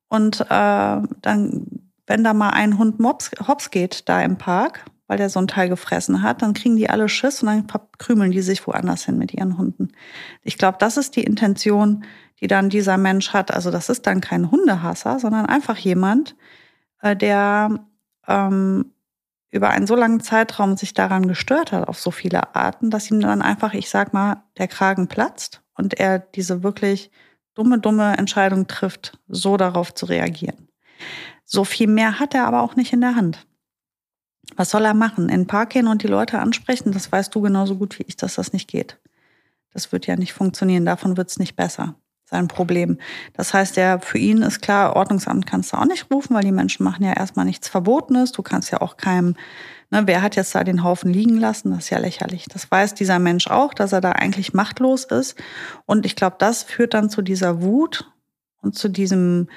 [0.09, 1.67] und äh, dann,
[2.07, 5.47] wenn da mal ein Hund mops, hops geht da im Park, weil der so ein
[5.47, 9.17] Teil gefressen hat, dann kriegen die alle Schiss und dann verkrümeln die sich woanders hin
[9.17, 9.91] mit ihren Hunden.
[10.41, 12.05] Ich glaube, das ist die Intention,
[12.39, 13.51] die dann dieser Mensch hat.
[13.53, 16.35] Also das ist dann kein Hundehasser, sondern einfach jemand,
[17.01, 17.79] äh, der
[18.27, 18.93] ähm,
[19.51, 23.19] über einen so langen Zeitraum sich daran gestört hat, auf so viele Arten, dass ihm
[23.19, 27.11] dann einfach, ich sag mal, der Kragen platzt und er diese wirklich
[27.55, 30.67] dumme, dumme Entscheidung trifft, so darauf zu reagieren.
[31.45, 33.45] So viel mehr hat er aber auch nicht in der Hand.
[34.55, 35.29] Was soll er machen?
[35.29, 36.91] In den Park gehen und die Leute ansprechen?
[36.91, 38.99] Das weißt du genauso gut wie ich, dass das nicht geht.
[39.73, 40.85] Das wird ja nicht funktionieren.
[40.85, 41.95] Davon wird es nicht besser.
[42.25, 42.97] sein Problem.
[43.33, 46.51] Das heißt, der, für ihn ist klar, Ordnungsamt kannst du auch nicht rufen, weil die
[46.51, 48.31] Menschen machen ja erstmal nichts Verbotenes.
[48.31, 49.35] Du kannst ja auch keinem,
[49.93, 51.71] ne, wer hat jetzt da den Haufen liegen lassen?
[51.71, 52.45] Das ist ja lächerlich.
[52.51, 55.41] Das weiß dieser Mensch auch, dass er da eigentlich machtlos ist.
[55.85, 58.11] Und ich glaube, das führt dann zu dieser Wut
[58.61, 59.49] und zu diesem,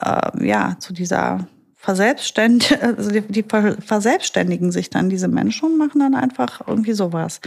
[0.00, 5.98] äh, ja, zu dieser verselbstständigen, also die, die, verselbstständigen sich dann diese Menschen und machen
[5.98, 7.40] dann einfach irgendwie sowas.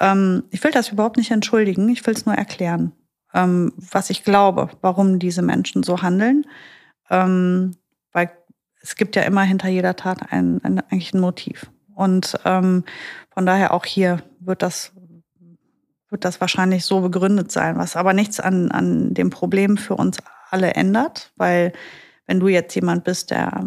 [0.00, 2.92] Ähm, ich will das überhaupt nicht entschuldigen, ich will es nur erklären,
[3.34, 6.46] ähm, was ich glaube, warum diese Menschen so handeln.
[7.10, 7.76] Ähm,
[8.12, 8.30] weil
[8.84, 11.70] es gibt ja immer hinter jeder Tat ein, ein eigentlich ein Motiv.
[11.94, 12.84] Und ähm,
[13.30, 14.92] von daher auch hier wird das
[16.10, 20.18] wird das wahrscheinlich so begründet sein, was aber nichts an, an dem Problem für uns
[20.50, 21.72] alle ändert, weil
[22.26, 23.64] wenn du jetzt jemand bist, der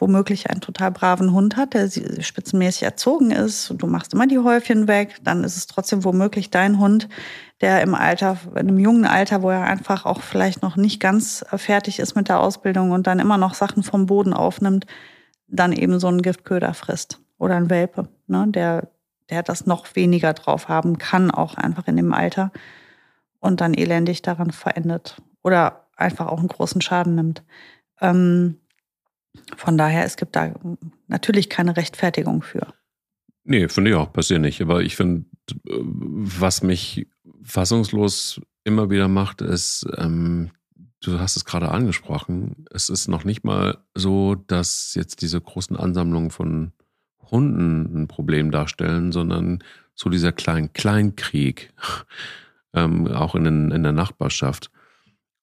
[0.00, 1.88] womöglich einen total braven Hund hat, der
[2.22, 6.50] spitzenmäßig erzogen ist und du machst immer die Häufchen weg, dann ist es trotzdem womöglich
[6.50, 7.08] dein Hund,
[7.60, 11.44] der im Alter, in einem jungen Alter, wo er einfach auch vielleicht noch nicht ganz
[11.54, 14.86] fertig ist mit der Ausbildung und dann immer noch Sachen vom Boden aufnimmt,
[15.46, 18.88] dann eben so einen Giftköder frisst oder ein Welpe, ne, der,
[19.28, 22.52] der das noch weniger drauf haben kann, auch einfach in dem Alter
[23.40, 27.42] und dann elendig daran verendet oder einfach auch einen großen Schaden nimmt.
[28.00, 28.60] Ähm,
[29.56, 30.54] von daher, es gibt da
[31.08, 32.74] natürlich keine Rechtfertigung für.
[33.44, 34.60] Nee, finde ich auch, passiert nicht.
[34.60, 35.24] Aber ich finde,
[35.64, 37.06] was mich
[37.42, 40.50] fassungslos immer wieder macht, ist, ähm,
[41.02, 45.76] du hast es gerade angesprochen, es ist noch nicht mal so, dass jetzt diese großen
[45.76, 46.72] Ansammlungen von
[47.30, 49.62] Hunden ein Problem darstellen, sondern
[49.94, 51.72] so dieser kleine Kleinkrieg,
[52.74, 54.70] ähm, auch in, in der Nachbarschaft.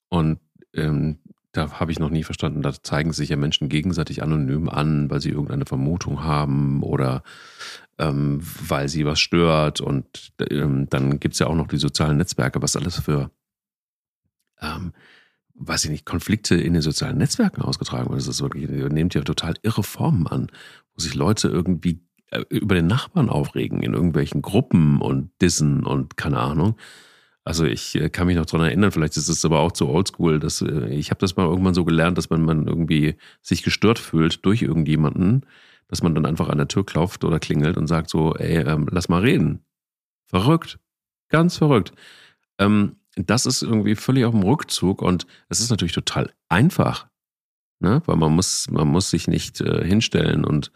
[0.10, 0.40] Und
[0.74, 1.20] ähm,
[1.58, 2.62] da habe ich noch nie verstanden.
[2.62, 7.24] Da zeigen sich ja Menschen gegenseitig anonym an, weil sie irgendeine Vermutung haben oder
[7.98, 9.82] ähm, weil sie was stört.
[9.82, 13.32] Und ähm, dann gibt es ja auch noch die sozialen Netzwerke, was alles für,
[14.62, 14.94] ähm,
[15.56, 18.20] weiß ich nicht, Konflikte in den sozialen Netzwerken ausgetragen wird.
[18.20, 20.52] Das ist wirklich, nimmt ja total irre Formen an,
[20.94, 26.18] wo sich Leute irgendwie äh, über den Nachbarn aufregen in irgendwelchen Gruppen und dissen und
[26.18, 26.76] keine Ahnung.
[27.48, 30.38] Also ich äh, kann mich noch daran erinnern, vielleicht ist es aber auch zu oldschool,
[30.38, 34.00] dass äh, ich habe das mal irgendwann so gelernt, dass man, man irgendwie sich gestört
[34.00, 35.46] fühlt durch irgendjemanden,
[35.88, 38.90] dass man dann einfach an der Tür klopft oder klingelt und sagt so, ey, ähm,
[38.92, 39.64] lass mal reden.
[40.26, 40.78] Verrückt.
[41.30, 41.94] Ganz verrückt.
[42.60, 47.08] Ähm, das ist irgendwie völlig auf dem Rückzug und es ist natürlich total einfach.
[47.80, 48.02] Ne?
[48.08, 50.74] Weil man muss, man muss sich nicht äh, hinstellen und,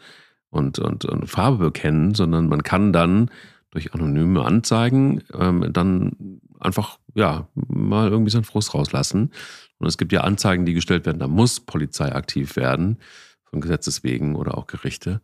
[0.48, 3.30] und, und, und Farbe bekennen, sondern man kann dann
[3.72, 9.32] durch anonyme Anzeigen ähm, dann einfach ja mal irgendwie seinen Frust rauslassen.
[9.78, 12.98] Und es gibt ja Anzeigen, die gestellt werden, da muss Polizei aktiv werden,
[13.44, 15.20] von Gesetzes wegen oder auch Gerichte.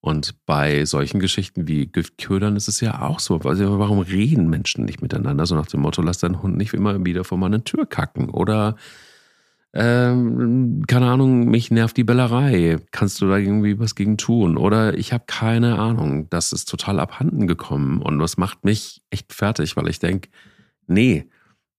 [0.00, 3.40] Und bei solchen Geschichten wie Giftködern ist es ja auch so.
[3.40, 5.46] Also warum reden Menschen nicht miteinander?
[5.46, 8.30] So nach dem Motto, lass deinen Hund nicht immer wieder vor meine Tür kacken.
[8.30, 8.76] Oder
[9.72, 12.78] ähm, keine Ahnung, mich nervt die Bellerei.
[12.92, 14.56] Kannst du da irgendwie was gegen tun?
[14.56, 16.30] Oder ich habe keine Ahnung.
[16.30, 18.00] Das ist total abhanden gekommen.
[18.00, 20.28] Und das macht mich echt fertig, weil ich denke,
[20.86, 21.28] nee,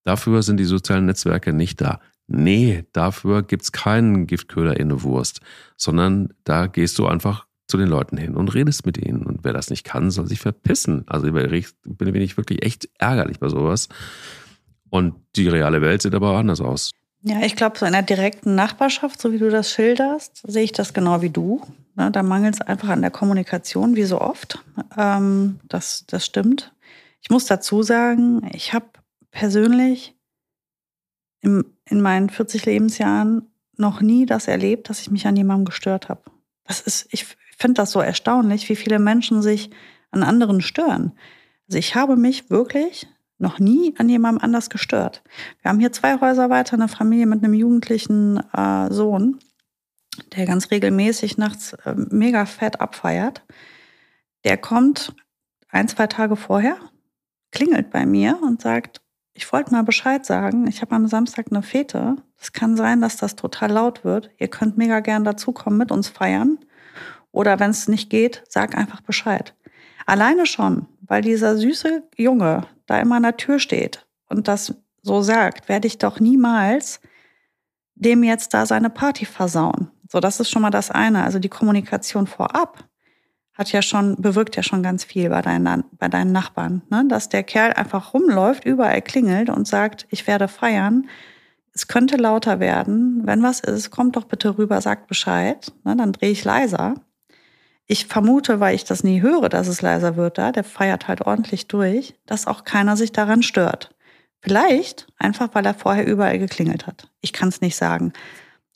[0.04, 2.00] dafür sind die sozialen Netzwerke nicht da.
[2.28, 5.39] Nee, dafür gibt's keinen Giftköder in eine Wurst,
[5.78, 9.26] sondern da gehst du einfach zu den Leuten hin und redest mit ihnen.
[9.26, 11.04] Und wer das nicht kann, soll sich verpissen.
[11.08, 13.89] Also bin ich wirklich echt ärgerlich bei sowas.
[14.89, 16.91] Und die reale Welt sieht aber anders aus.
[17.24, 20.72] Ja, ich glaube, so in der direkten Nachbarschaft, so wie du das schilderst, sehe ich
[20.72, 21.62] das genau wie du.
[21.96, 24.63] Ne, da mangelt es einfach an der Kommunikation, wie so oft.
[24.98, 26.72] Ähm, das, das stimmt.
[27.28, 28.86] Ich muss dazu sagen, ich habe
[29.32, 30.16] persönlich
[31.42, 36.08] im, in meinen 40 Lebensjahren noch nie das erlebt, dass ich mich an jemandem gestört
[36.08, 36.22] habe.
[36.63, 37.26] Das ist, ich
[37.58, 39.72] finde das so erstaunlich, wie viele Menschen sich
[40.10, 41.18] an anderen stören.
[41.68, 43.10] Also ich habe mich wirklich
[43.40, 45.22] noch nie an jemandem anders gestört.
[45.62, 49.40] Wir haben hier zwei Häuser weiter eine Familie mit einem jugendlichen äh, Sohn,
[50.38, 53.44] der ganz regelmäßig nachts äh, mega fett abfeiert.
[54.46, 55.13] Der kommt
[55.68, 56.78] ein, zwei Tage vorher,
[57.58, 59.02] klingelt bei mir und sagt,
[59.34, 62.17] ich wollte mal Bescheid sagen, ich habe am Samstag eine Fete.
[62.39, 64.30] Es kann sein, dass das total laut wird.
[64.38, 66.60] Ihr könnt mega gern dazukommen, mit uns feiern.
[67.32, 69.56] Oder wenn es nicht geht, sag einfach Bescheid.
[70.06, 75.22] Alleine schon, weil dieser süße Junge, da immer an der Tür steht und das so
[75.22, 77.00] sagt, werde ich doch niemals
[77.96, 79.89] dem jetzt da seine Party versauen.
[80.08, 81.24] So, das ist schon mal das eine.
[81.24, 82.88] Also die Kommunikation vorab
[83.58, 87.06] hat ja schon, bewirkt ja schon ganz viel bei deinen, bei deinen Nachbarn, ne?
[87.10, 91.08] dass der Kerl einfach rumläuft, überall klingelt und sagt, ich werde feiern.
[91.74, 93.22] Es könnte lauter werden.
[93.26, 95.72] Wenn was ist, kommt doch bitte rüber, sagt Bescheid.
[95.84, 95.96] Ne?
[95.96, 96.96] Dann drehe ich leiser.
[97.88, 101.22] Ich vermute, weil ich das nie höre, dass es leiser wird da, der feiert halt
[101.22, 103.96] ordentlich durch, dass auch keiner sich daran stört.
[104.41, 107.10] Vielleicht einfach, weil er vorher überall geklingelt hat.
[107.22, 108.13] Ich kann es nicht sagen.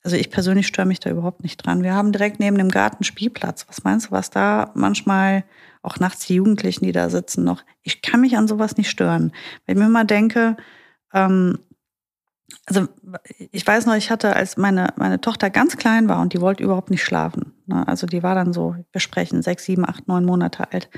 [0.04, 1.84] Also ich persönlich störe mich da überhaupt nicht dran.
[1.84, 3.68] Wir haben direkt neben dem Garten Spielplatz.
[3.68, 5.44] Was meinst du, was da manchmal
[5.84, 7.64] auch nachts die Jugendlichen, die da sitzen, noch.
[7.82, 9.32] Ich kann mich an sowas nicht stören.
[9.66, 10.58] Weil ich mir immer denke,
[11.14, 11.60] ähm,
[12.66, 12.88] also
[13.52, 16.64] ich weiß noch, ich hatte, als meine, meine Tochter ganz klein war und die wollte
[16.64, 17.54] überhaupt nicht schlafen.
[17.66, 17.88] Ne?
[17.88, 20.90] Also die war dann so, wir sprechen, sechs, sieben, acht, neun Monate alt.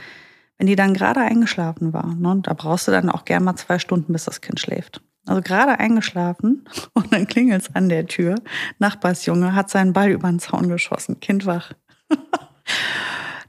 [0.57, 3.79] Wenn die dann gerade eingeschlafen war, ne, da brauchst du dann auch gern mal zwei
[3.79, 5.01] Stunden, bis das Kind schläft.
[5.25, 8.35] Also gerade eingeschlafen und dann klingelt es an der Tür.
[8.79, 11.71] Nachbarsjunge hat seinen Ball über den Zaun geschossen, Kind wach.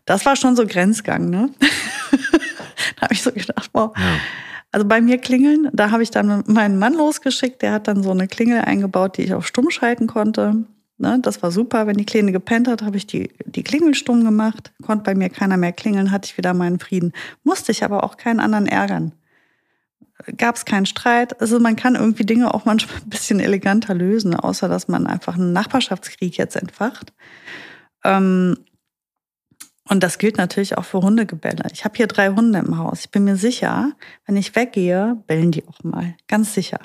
[0.07, 1.49] Das war schon so Grenzgang, ne?
[2.97, 3.97] da habe ich so gedacht, wow.
[3.97, 4.19] Ja.
[4.71, 8.11] Also bei mir klingeln, da habe ich dann meinen Mann losgeschickt, der hat dann so
[8.11, 10.67] eine Klingel eingebaut, die ich auf stumm schalten konnte.
[10.97, 11.87] Ne, das war super.
[11.87, 14.73] Wenn die Kleine gepennt hat, habe ich die, die Klingel stumm gemacht.
[14.83, 17.13] Konnte bei mir keiner mehr klingeln, hatte ich wieder meinen Frieden.
[17.43, 19.13] Musste ich aber auch keinen anderen ärgern.
[20.37, 21.41] Gab es keinen Streit.
[21.41, 25.35] Also man kann irgendwie Dinge auch manchmal ein bisschen eleganter lösen, außer dass man einfach
[25.35, 27.13] einen Nachbarschaftskrieg jetzt entfacht.
[28.05, 28.57] Ähm,
[29.89, 31.65] und das gilt natürlich auch für Hundegebälle.
[31.73, 33.01] Ich habe hier drei Hunde im Haus.
[33.01, 33.93] Ich bin mir sicher,
[34.27, 36.15] wenn ich weggehe, bellen die auch mal.
[36.27, 36.79] Ganz sicher.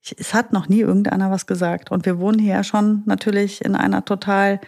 [0.00, 1.92] Ich, es hat noch nie irgendeiner was gesagt.
[1.92, 4.60] Und wir wohnen hier ja schon natürlich in einer total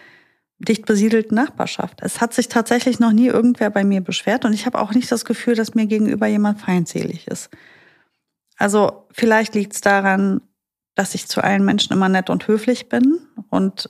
[0.59, 1.99] dicht besiedelten Nachbarschaft.
[2.01, 5.11] Es hat sich tatsächlich noch nie irgendwer bei mir beschwert und ich habe auch nicht
[5.11, 7.49] das Gefühl, dass mir gegenüber jemand feindselig ist.
[8.57, 10.41] Also vielleicht liegt es daran,
[10.95, 13.89] dass ich zu allen Menschen immer nett und höflich bin und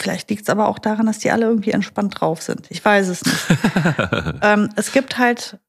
[0.00, 2.66] Vielleicht liegt es aber auch daran, dass die alle irgendwie entspannt drauf sind.
[2.70, 3.46] Ich weiß es nicht.
[4.42, 5.60] ähm, es gibt halt,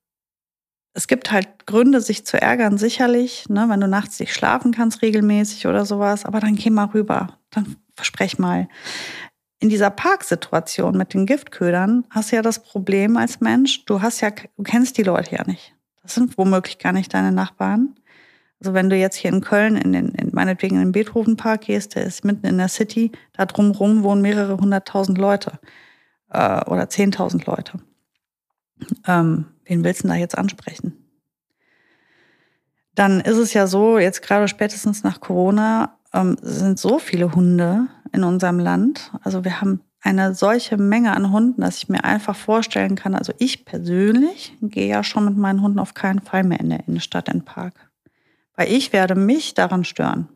[0.93, 5.01] es gibt halt Gründe, sich zu ärgern, sicherlich, ne, wenn du nachts nicht schlafen kannst
[5.01, 6.25] regelmäßig oder sowas.
[6.25, 7.37] Aber dann geh mal rüber.
[7.51, 8.67] Dann versprech mal.
[9.59, 14.21] In dieser Parksituation mit den Giftködern hast du ja das Problem als Mensch, du hast
[14.21, 15.72] ja, du kennst die Leute ja nicht.
[16.03, 17.95] Das sind womöglich gar nicht deine Nachbarn.
[18.59, 21.95] Also wenn du jetzt hier in Köln in den, in, meinetwegen in den Beethovenpark gehst,
[21.95, 25.59] der ist mitten in der City, da drumherum wohnen mehrere hunderttausend Leute
[26.29, 27.79] äh, oder zehntausend Leute.
[29.07, 30.93] Ähm, wen willst du da jetzt ansprechen?
[32.95, 37.87] Dann ist es ja so, jetzt gerade spätestens nach Corona ähm, sind so viele Hunde
[38.11, 39.11] in unserem Land.
[39.23, 43.31] Also wir haben eine solche Menge an Hunden, dass ich mir einfach vorstellen kann, also
[43.39, 47.29] ich persönlich gehe ja schon mit meinen Hunden auf keinen Fall mehr in der Innenstadt
[47.29, 47.73] in den Park.
[48.55, 50.27] Weil ich werde mich daran stören.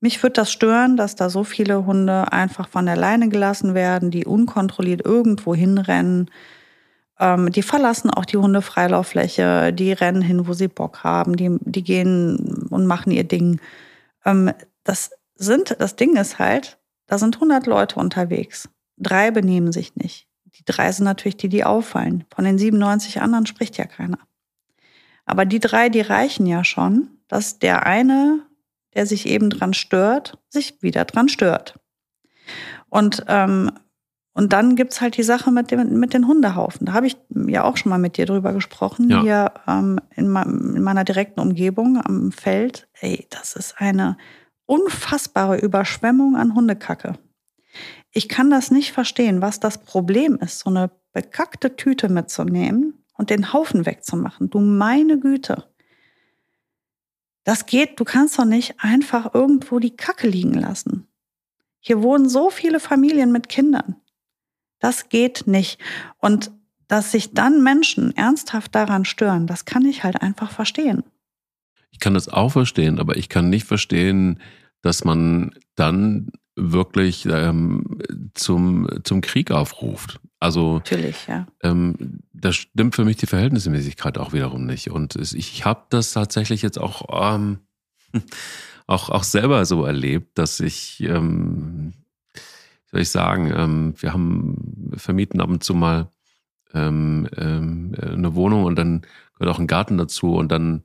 [0.00, 4.10] Mich wird das stören, dass da so viele Hunde einfach von der Leine gelassen werden,
[4.10, 6.30] die unkontrolliert irgendwo hinrennen.
[7.18, 11.82] Ähm, die verlassen auch die Hundefreilauffläche, die rennen hin, wo sie Bock haben, die, die
[11.82, 13.60] gehen und machen ihr Ding.
[14.24, 14.52] Ähm,
[14.84, 16.78] das sind, das Ding ist halt,
[17.12, 18.70] da sind 100 Leute unterwegs.
[18.96, 20.28] Drei benehmen sich nicht.
[20.54, 22.24] Die drei sind natürlich die, die auffallen.
[22.34, 24.16] Von den 97 anderen spricht ja keiner.
[25.26, 28.40] Aber die drei, die reichen ja schon, dass der eine,
[28.94, 31.78] der sich eben dran stört, sich wieder dran stört.
[32.88, 33.72] Und, ähm,
[34.32, 36.86] und dann gibt's halt die Sache mit, dem, mit den Hundehaufen.
[36.86, 39.20] Da habe ich ja auch schon mal mit dir drüber gesprochen, ja.
[39.20, 42.88] hier ähm, in, in meiner direkten Umgebung am Feld.
[43.00, 44.16] Ey, das ist eine
[44.66, 47.18] unfassbare Überschwemmung an Hundekacke.
[48.10, 53.30] Ich kann das nicht verstehen, was das Problem ist, so eine bekackte Tüte mitzunehmen und
[53.30, 54.50] den Haufen wegzumachen.
[54.50, 55.64] Du meine Güte.
[57.44, 61.08] Das geht, du kannst doch nicht einfach irgendwo die Kacke liegen lassen.
[61.80, 63.96] Hier wohnen so viele Familien mit Kindern.
[64.78, 65.80] Das geht nicht.
[66.18, 66.52] Und
[66.86, 71.02] dass sich dann Menschen ernsthaft daran stören, das kann ich halt einfach verstehen.
[72.02, 74.40] Kann das auch verstehen, aber ich kann nicht verstehen,
[74.80, 78.00] dass man dann wirklich ähm,
[78.34, 80.18] zum, zum Krieg aufruft.
[80.40, 81.46] Also natürlich, ja.
[81.62, 84.90] Ähm, da stimmt für mich die Verhältnismäßigkeit auch wiederum nicht.
[84.90, 87.60] Und ich habe das tatsächlich jetzt auch, ähm,
[88.88, 91.92] auch, auch selber so erlebt, dass ich, ähm,
[92.90, 96.08] soll ich sagen, ähm, wir haben vermieten ab und zu mal
[96.74, 99.02] ähm, ähm, eine Wohnung und dann
[99.38, 100.82] gehört auch ein Garten dazu und dann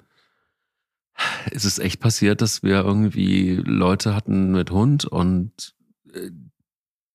[1.51, 5.75] ist es echt passiert, dass wir irgendwie Leute hatten mit Hund und
[6.13, 6.31] äh,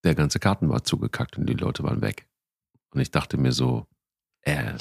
[0.04, 2.28] der ganze Garten war zugekackt und die Leute waren weg.
[2.90, 3.86] Und ich dachte mir so,
[4.42, 4.74] äh,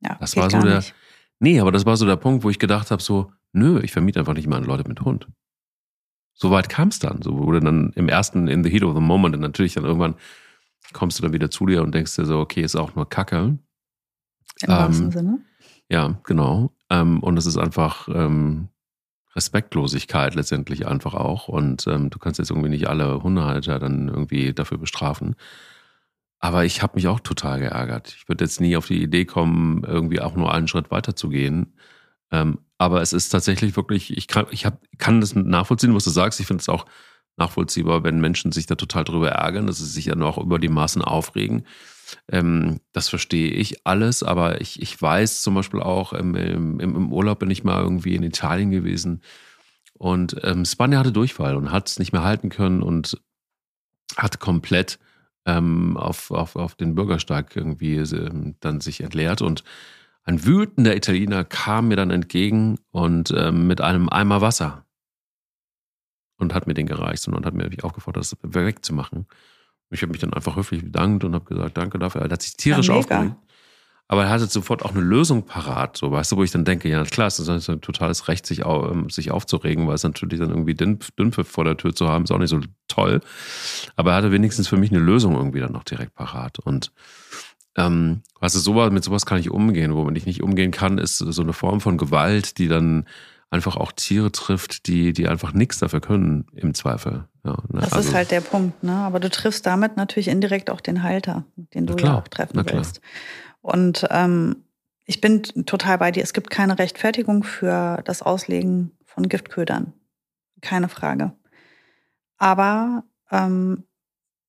[0.00, 0.76] ja, das war so der.
[0.76, 0.94] Nicht.
[1.38, 4.18] Nee, aber das war so der Punkt, wo ich gedacht habe: so, nö, ich vermiete
[4.18, 5.28] einfach nicht mal an Leute mit Hund.
[6.34, 7.22] So weit kam es dann.
[7.22, 10.16] So wurde dann im ersten, in the heat of the moment, und natürlich dann irgendwann
[10.92, 13.36] kommst du dann wieder zu dir und denkst dir so, okay, ist auch nur Kacke.
[13.36, 13.60] Im
[14.62, 15.38] ähm, wahrsten Sinne.
[15.88, 16.74] Ja, genau.
[16.92, 18.68] Ähm, und es ist einfach ähm,
[19.34, 21.48] Respektlosigkeit letztendlich einfach auch.
[21.48, 25.34] Und ähm, du kannst jetzt irgendwie nicht alle Hundehalter dann irgendwie dafür bestrafen.
[26.38, 28.14] Aber ich habe mich auch total geärgert.
[28.16, 31.30] Ich würde jetzt nie auf die Idee kommen, irgendwie auch nur einen Schritt weiter zu
[31.30, 31.74] gehen.
[32.30, 36.10] Ähm, aber es ist tatsächlich wirklich, ich kann, ich hab, kann das nachvollziehen, was du
[36.10, 36.40] sagst.
[36.40, 36.84] Ich finde es auch
[37.38, 40.68] nachvollziehbar, wenn Menschen sich da total drüber ärgern, dass sie sich ja noch über die
[40.68, 41.64] Maßen aufregen.
[42.28, 47.12] Ähm, das verstehe ich alles, aber ich, ich weiß zum Beispiel auch, im, im, im
[47.12, 49.22] Urlaub bin ich mal irgendwie in Italien gewesen
[49.94, 53.20] und ähm, Spanier hatte Durchfall und hat es nicht mehr halten können und
[54.16, 54.98] hat komplett
[55.46, 59.64] ähm, auf, auf, auf den Bürgersteig irgendwie ähm, dann sich entleert und
[60.24, 64.84] ein wütender Italiener kam mir dann entgegen und ähm, mit einem Eimer Wasser
[66.38, 69.26] und hat mir den gereicht und hat mir aufgefordert, das wegzumachen.
[69.92, 72.22] Ich habe mich dann einfach höflich bedankt und habe gesagt, danke dafür.
[72.22, 73.34] Er hat sich tierisch ja, aufgeregt.
[74.08, 76.86] Aber er hatte sofort auch eine Lösung parat, so weißt du, wo ich dann denke,
[76.86, 80.50] ja klar, es ist ein totales Recht, sich, ähm, sich aufzuregen, weil es natürlich dann
[80.50, 83.20] irgendwie Dünnpfiff vor der Tür zu haben, ist auch nicht so toll.
[83.96, 86.58] Aber er hatte wenigstens für mich eine Lösung irgendwie dann noch direkt parat.
[86.58, 86.92] Und
[87.76, 89.94] ähm, weißt du, sowas, mit sowas kann ich umgehen.
[89.94, 93.06] Womit ich nicht umgehen kann, ist so eine Form von Gewalt, die dann
[93.48, 97.28] einfach auch Tiere trifft, die, die einfach nichts dafür können, im Zweifel.
[97.44, 97.80] Ja, ne?
[97.80, 98.92] Das also, ist halt der Punkt, ne?
[98.92, 102.64] Aber du triffst damit natürlich indirekt auch den Halter, den du klar, ja auch treffen
[102.64, 103.00] willst.
[103.60, 104.64] Und ähm,
[105.04, 106.22] ich bin total bei dir.
[106.22, 109.92] Es gibt keine Rechtfertigung für das Auslegen von Giftködern.
[110.60, 111.32] Keine Frage.
[112.38, 113.84] Aber ähm,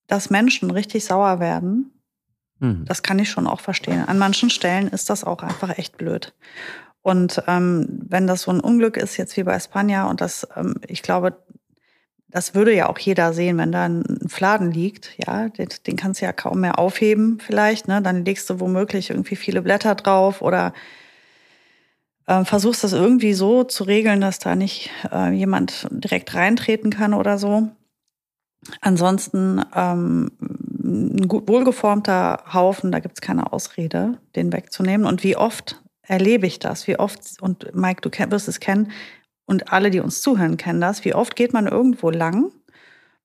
[0.07, 1.91] dass Menschen richtig sauer werden,
[2.59, 2.85] mhm.
[2.85, 4.05] das kann ich schon auch verstehen.
[4.05, 6.33] An manchen Stellen ist das auch einfach echt blöd.
[7.01, 10.75] Und ähm, wenn das so ein Unglück ist, jetzt wie bei Spanja, und das, ähm,
[10.87, 11.43] ich glaube,
[12.33, 16.19] das würde ja auch jeder sehen, wenn da ein Fladen liegt, ja, den, den kannst
[16.19, 18.01] du ja kaum mehr aufheben, vielleicht, ne?
[18.01, 20.73] Dann legst du womöglich irgendwie viele Blätter drauf oder
[22.25, 27.13] äh, versuchst das irgendwie so zu regeln, dass da nicht äh, jemand direkt reintreten kann
[27.13, 27.69] oder so.
[28.81, 35.05] Ansonsten ähm, ein gut wohlgeformter Haufen, da gibt's keine Ausrede, den wegzunehmen.
[35.05, 36.87] Und wie oft erlebe ich das?
[36.87, 38.91] Wie oft, und Mike, du wirst es kennen,
[39.45, 42.51] und alle, die uns zuhören, kennen das, wie oft geht man irgendwo lang,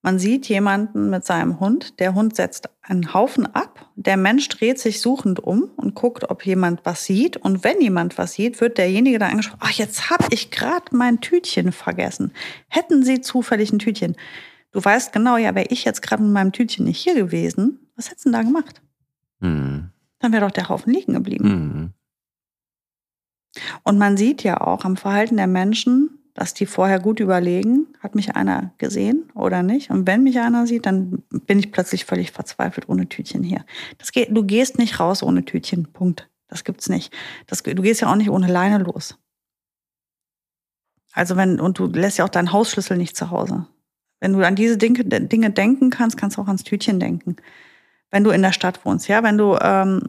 [0.02, 4.78] man sieht jemanden mit seinem Hund, der Hund setzt einen Haufen ab, der Mensch dreht
[4.78, 7.36] sich suchend um und guckt, ob jemand was sieht.
[7.36, 11.20] Und wenn jemand was sieht, wird derjenige dann angesprochen, ach, jetzt habe ich gerade mein
[11.20, 12.32] Tütchen vergessen.
[12.68, 14.14] Hätten Sie zufällig ein Tütchen?
[14.70, 18.08] Du weißt genau, ja, wäre ich jetzt gerade mit meinem Tütchen nicht hier gewesen, was
[18.08, 18.80] hättest du denn da gemacht?
[19.40, 19.90] Mhm.
[20.20, 21.48] Dann wäre doch der Haufen liegen geblieben.
[21.48, 21.92] Mhm.
[23.82, 28.14] Und man sieht ja auch am Verhalten der Menschen, dass die vorher gut überlegen, hat
[28.14, 29.90] mich einer gesehen oder nicht.
[29.90, 33.64] Und wenn mich einer sieht, dann bin ich plötzlich völlig verzweifelt ohne Tütchen hier.
[33.98, 35.92] Das geht, du gehst nicht raus ohne Tütchen.
[35.92, 36.28] Punkt.
[36.46, 37.12] Das gibt's nicht.
[37.48, 39.18] Das, du gehst ja auch nicht ohne Leine los.
[41.12, 43.66] Also wenn, und du lässt ja auch deinen Hausschlüssel nicht zu Hause.
[44.20, 47.34] Wenn du an diese Dinge, Dinge denken kannst, kannst du auch ans Tütchen denken.
[48.10, 50.02] Wenn du in der Stadt wohnst, ja, wenn du ähm,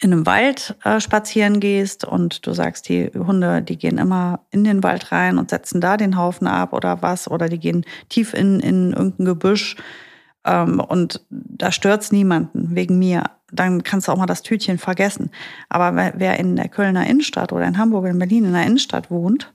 [0.00, 4.64] in einem Wald äh, spazieren gehst und du sagst, die Hunde, die gehen immer in
[4.64, 8.34] den Wald rein und setzen da den Haufen ab oder was, oder die gehen tief
[8.34, 9.76] in, in irgendein Gebüsch
[10.44, 15.30] ähm, und da stört's niemanden wegen mir, dann kannst du auch mal das Tütchen vergessen.
[15.68, 18.66] Aber wer, wer in der Kölner Innenstadt oder in Hamburg oder in Berlin in der
[18.66, 19.54] Innenstadt wohnt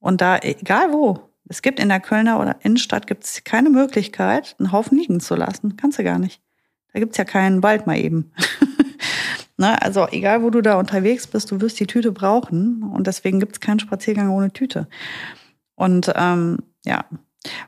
[0.00, 4.72] und da, egal wo, es gibt in der Kölner oder Innenstadt gibt's keine Möglichkeit, einen
[4.72, 5.76] Haufen liegen zu lassen.
[5.76, 6.42] Kannst du gar nicht.
[6.92, 8.32] Da gibt's ja keinen Wald mal eben.
[9.58, 9.80] Ne?
[9.82, 12.82] Also egal, wo du da unterwegs bist, du wirst die Tüte brauchen.
[12.84, 14.88] Und deswegen gibt es keinen Spaziergang ohne Tüte.
[15.74, 17.04] Und ähm, ja,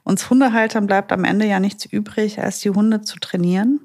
[0.04, 3.80] uns Hundehaltern bleibt am Ende ja nichts übrig, als die Hunde zu trainieren,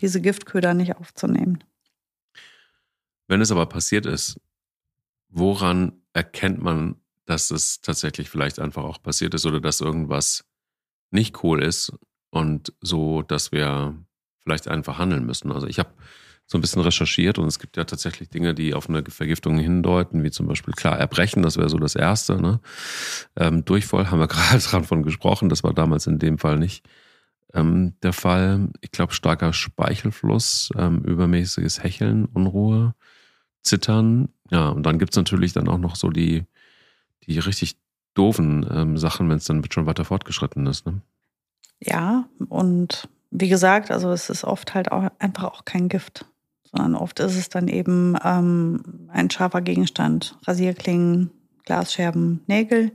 [0.00, 1.62] diese Giftköder nicht aufzunehmen.
[3.28, 4.40] Wenn es aber passiert ist,
[5.28, 6.96] woran erkennt man,
[7.26, 10.44] dass es tatsächlich vielleicht einfach auch passiert ist oder dass irgendwas
[11.10, 11.92] nicht cool ist
[12.30, 13.94] und so, dass wir
[14.38, 15.52] vielleicht einfach handeln müssen?
[15.52, 15.90] Also ich habe
[16.50, 20.24] so ein bisschen recherchiert und es gibt ja tatsächlich Dinge, die auf eine Vergiftung hindeuten,
[20.24, 22.42] wie zum Beispiel klar Erbrechen, das wäre so das Erste.
[22.42, 22.58] Ne?
[23.36, 26.84] Ähm, Durchfall haben wir gerade dran von gesprochen, das war damals in dem Fall nicht
[27.54, 28.68] ähm, der Fall.
[28.80, 32.96] Ich glaube starker Speichelfluss, ähm, übermäßiges Hecheln, Unruhe,
[33.62, 34.28] Zittern.
[34.50, 36.46] Ja, und dann gibt's natürlich dann auch noch so die,
[37.28, 37.76] die richtig
[38.14, 40.84] doofen ähm, Sachen, wenn es dann schon weiter fortgeschritten ist.
[40.84, 41.00] Ne?
[41.80, 46.24] Ja, und wie gesagt, also es ist oft halt auch einfach auch kein Gift
[46.72, 50.38] sondern oft ist es dann eben ähm, ein scharfer Gegenstand.
[50.46, 51.30] Rasierklingen,
[51.64, 52.92] Glasscherben, Nägel.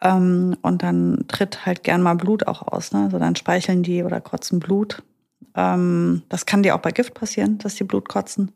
[0.00, 2.92] Ähm, und dann tritt halt gern mal Blut auch aus.
[2.92, 3.04] Ne?
[3.04, 5.02] Also dann speicheln die oder kotzen Blut.
[5.54, 8.52] Ähm, das kann dir auch bei Gift passieren, dass die Blut kotzen.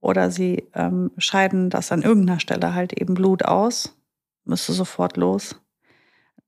[0.00, 3.96] Oder sie ähm, scheiden das an irgendeiner Stelle halt eben Blut aus.
[4.44, 5.61] Müsste sofort los.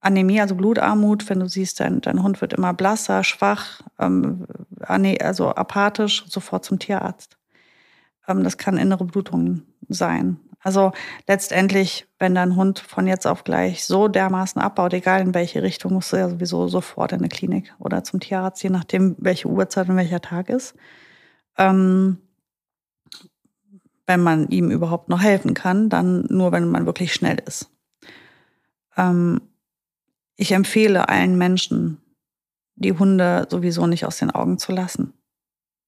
[0.04, 4.46] Anämie, also Blutarmut, wenn du siehst, dein, dein Hund wird immer blasser, schwach, ähm,
[4.86, 7.38] also apathisch, sofort zum Tierarzt.
[8.28, 10.38] Ähm, das kann innere Blutung sein.
[10.60, 10.92] Also
[11.26, 15.94] letztendlich, wenn dein Hund von jetzt auf gleich so dermaßen abbaut, egal in welche Richtung,
[15.94, 19.88] musst du ja sowieso sofort in eine Klinik oder zum Tierarzt, je nachdem, welche Uhrzeit
[19.88, 20.74] und welcher Tag ist.
[21.56, 22.18] Ähm,
[24.06, 27.70] wenn man ihm überhaupt noch helfen kann, dann nur, wenn man wirklich schnell ist.
[28.98, 29.40] Ähm,
[30.36, 32.00] ich empfehle allen Menschen,
[32.76, 35.12] die Hunde sowieso nicht aus den Augen zu lassen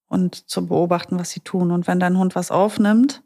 [0.09, 1.73] und zu beobachten, was sie tun.
[1.73, 3.23] Und wenn dein Hund was aufnimmt,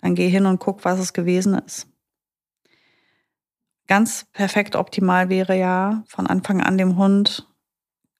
[0.00, 1.86] dann geh hin und guck, was es gewesen ist.
[3.86, 7.48] Ganz perfekt optimal wäre ja, von Anfang an dem Hund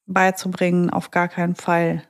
[0.07, 2.05] beizubringen, auf gar keinen Fall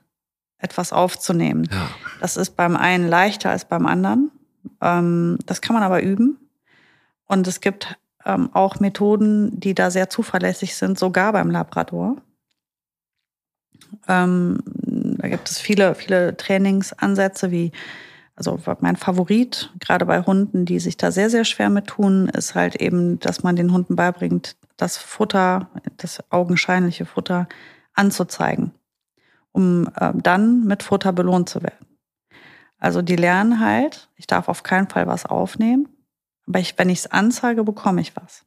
[0.59, 1.67] etwas aufzunehmen.
[1.71, 1.89] Ja.
[2.19, 4.31] Das ist beim einen leichter als beim anderen.
[4.81, 6.37] Ähm, das kann man aber üben.
[7.25, 7.97] Und es gibt
[8.27, 12.17] ähm, auch Methoden, die da sehr zuverlässig sind, sogar beim Labrador.
[14.07, 17.71] Ähm, da gibt es viele, viele Trainingsansätze, wie,
[18.35, 22.53] also mein Favorit, gerade bei Hunden, die sich da sehr, sehr schwer mit tun, ist
[22.53, 27.47] halt eben, dass man den Hunden beibringt, das Futter, das augenscheinliche Futter
[27.93, 28.71] anzuzeigen,
[29.53, 31.87] um äh, dann mit Futter belohnt zu werden.
[32.77, 35.87] Also die lernen halt, ich darf auf keinen Fall was aufnehmen,
[36.47, 38.45] aber ich, wenn ich es anzeige, bekomme ich was.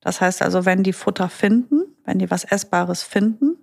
[0.00, 3.56] Das heißt also, wenn die Futter finden, wenn die was Essbares finden,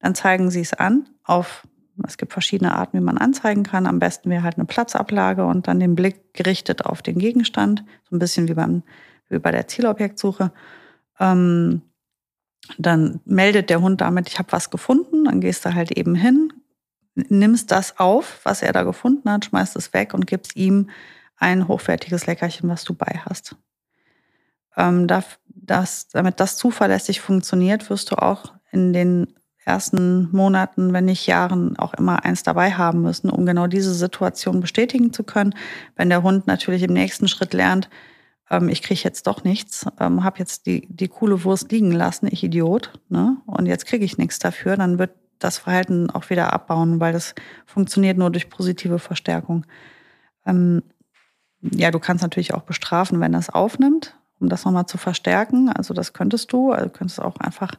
[0.00, 1.66] dann zeigen sie es an auf,
[2.06, 3.86] es gibt verschiedene Arten, wie man anzeigen kann.
[3.86, 8.16] Am besten wäre halt eine Platzablage und dann den Blick gerichtet auf den Gegenstand, so
[8.16, 8.82] ein bisschen wie, beim,
[9.28, 10.52] wie bei der Zielobjektsuche.
[11.20, 11.82] Ähm,
[12.78, 16.52] dann meldet der Hund damit, ich habe was gefunden, dann gehst du halt eben hin,
[17.14, 20.88] nimmst das auf, was er da gefunden hat, schmeißt es weg und gibst ihm
[21.36, 23.56] ein hochwertiges Leckerchen, was du bei hast.
[24.76, 25.06] Ähm,
[25.46, 31.78] das, damit das zuverlässig funktioniert, wirst du auch in den ersten Monaten, wenn nicht Jahren,
[31.78, 35.54] auch immer eins dabei haben müssen, um genau diese Situation bestätigen zu können.
[35.96, 37.88] Wenn der Hund natürlich im nächsten Schritt lernt,
[38.50, 42.28] ähm, ich kriege jetzt doch nichts, ähm, habe jetzt die, die coole Wurst liegen lassen,
[42.30, 43.38] ich Idiot, ne?
[43.46, 47.34] und jetzt kriege ich nichts dafür, dann wird das Verhalten auch wieder abbauen, weil das
[47.66, 49.66] funktioniert nur durch positive Verstärkung.
[50.46, 50.82] Ähm,
[51.72, 55.70] ja, du kannst natürlich auch bestrafen, wenn das aufnimmt, um das nochmal zu verstärken.
[55.70, 56.72] Also das könntest du.
[56.72, 57.76] Also du könntest auch einfach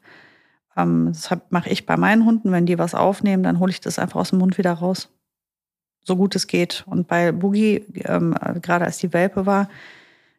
[0.75, 2.51] ähm, das mache ich bei meinen Hunden.
[2.51, 5.09] Wenn die was aufnehmen, dann hole ich das einfach aus dem Mund wieder raus.
[6.03, 6.83] So gut es geht.
[6.87, 9.69] Und bei Boogie, ähm, gerade als die Welpe war,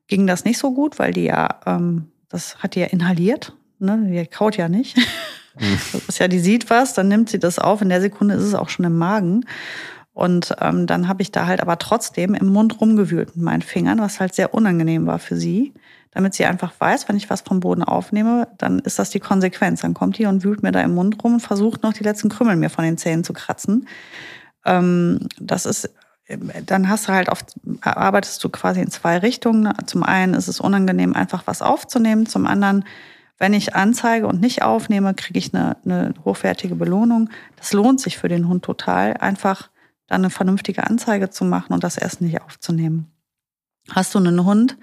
[0.06, 3.54] ging das nicht so gut, weil die ja, ähm, das hat die ja inhaliert.
[3.78, 4.06] Ne?
[4.08, 4.96] Die kaut ja nicht.
[4.96, 5.02] Mhm.
[5.58, 7.80] Das ist ja, die sieht was, dann nimmt sie das auf.
[7.80, 9.46] In der Sekunde ist es auch schon im Magen.
[10.16, 14.00] Und ähm, dann habe ich da halt aber trotzdem im Mund rumgewühlt mit meinen Fingern,
[14.00, 15.74] was halt sehr unangenehm war für sie
[16.16, 19.82] damit sie einfach weiß, wenn ich was vom Boden aufnehme, dann ist das die Konsequenz.
[19.82, 22.30] Dann kommt die und wühlt mir da im Mund rum und versucht noch die letzten
[22.30, 23.86] Krümel mir von den Zähnen zu kratzen.
[24.64, 25.90] Ähm, das ist,
[26.64, 27.52] dann hast du halt oft,
[27.82, 29.70] arbeitest du quasi in zwei Richtungen.
[29.84, 32.24] Zum einen ist es unangenehm, einfach was aufzunehmen.
[32.24, 32.86] Zum anderen,
[33.36, 37.28] wenn ich anzeige und nicht aufnehme, kriege ich eine, eine hochwertige Belohnung.
[37.56, 39.68] Das lohnt sich für den Hund total, einfach
[40.06, 43.12] dann eine vernünftige Anzeige zu machen und das Essen nicht aufzunehmen.
[43.90, 44.76] Hast du einen Hund,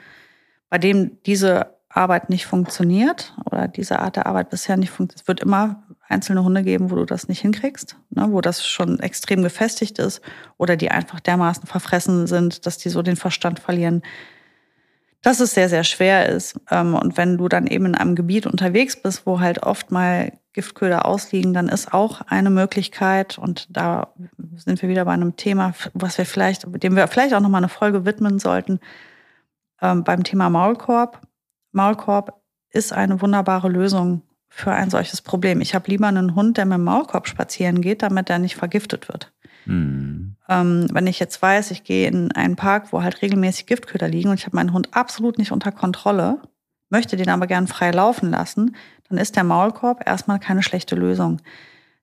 [0.69, 5.21] bei dem diese Arbeit nicht funktioniert oder diese Art der Arbeit bisher nicht funktioniert.
[5.21, 8.99] Es wird immer einzelne Hunde geben, wo du das nicht hinkriegst, ne, wo das schon
[8.99, 10.21] extrem gefestigt ist
[10.57, 14.01] oder die einfach dermaßen verfressen sind, dass die so den Verstand verlieren,
[15.21, 16.59] dass es sehr, sehr schwer ist.
[16.69, 20.33] Ähm, und wenn du dann eben in einem Gebiet unterwegs bist, wo halt oft mal
[20.53, 24.13] Giftköder ausliegen, dann ist auch eine Möglichkeit, und da
[24.55, 27.69] sind wir wieder bei einem Thema, was wir vielleicht, dem wir vielleicht auch nochmal eine
[27.69, 28.79] Folge widmen sollten,
[29.81, 31.21] ähm, beim Thema Maulkorb.
[31.71, 32.39] Maulkorb
[32.69, 35.61] ist eine wunderbare Lösung für ein solches Problem.
[35.61, 39.09] Ich habe lieber einen Hund, der mit dem Maulkorb spazieren geht, damit er nicht vergiftet
[39.09, 39.31] wird.
[39.65, 40.35] Mhm.
[40.47, 44.29] Ähm, wenn ich jetzt weiß, ich gehe in einen Park, wo halt regelmäßig Giftköder liegen
[44.29, 46.39] und ich habe meinen Hund absolut nicht unter Kontrolle,
[46.89, 48.75] möchte den aber gern frei laufen lassen,
[49.09, 51.41] dann ist der Maulkorb erstmal keine schlechte Lösung.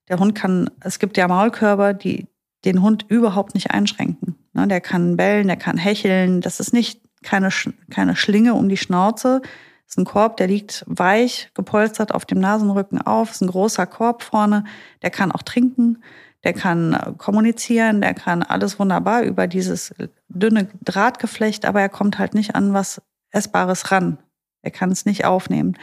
[0.08, 2.26] Der Hund kann, es gibt ja Maulkörper, die
[2.64, 4.36] den Hund überhaupt nicht einschränken.
[4.52, 6.40] Ne, der kann bellen, der kann hecheln.
[6.40, 7.50] Das ist nicht keine,
[7.90, 9.40] keine Schlinge um die Schnauze.
[9.42, 13.28] Das ist ein Korb, der liegt weich, gepolstert auf dem Nasenrücken auf.
[13.28, 14.64] Das ist ein großer Korb vorne.
[15.02, 16.02] Der kann auch trinken,
[16.44, 19.94] der kann kommunizieren, der kann alles wunderbar über dieses
[20.28, 24.18] dünne Drahtgeflecht, aber er kommt halt nicht an was Essbares ran.
[24.62, 25.76] Er kann es nicht aufnehmen.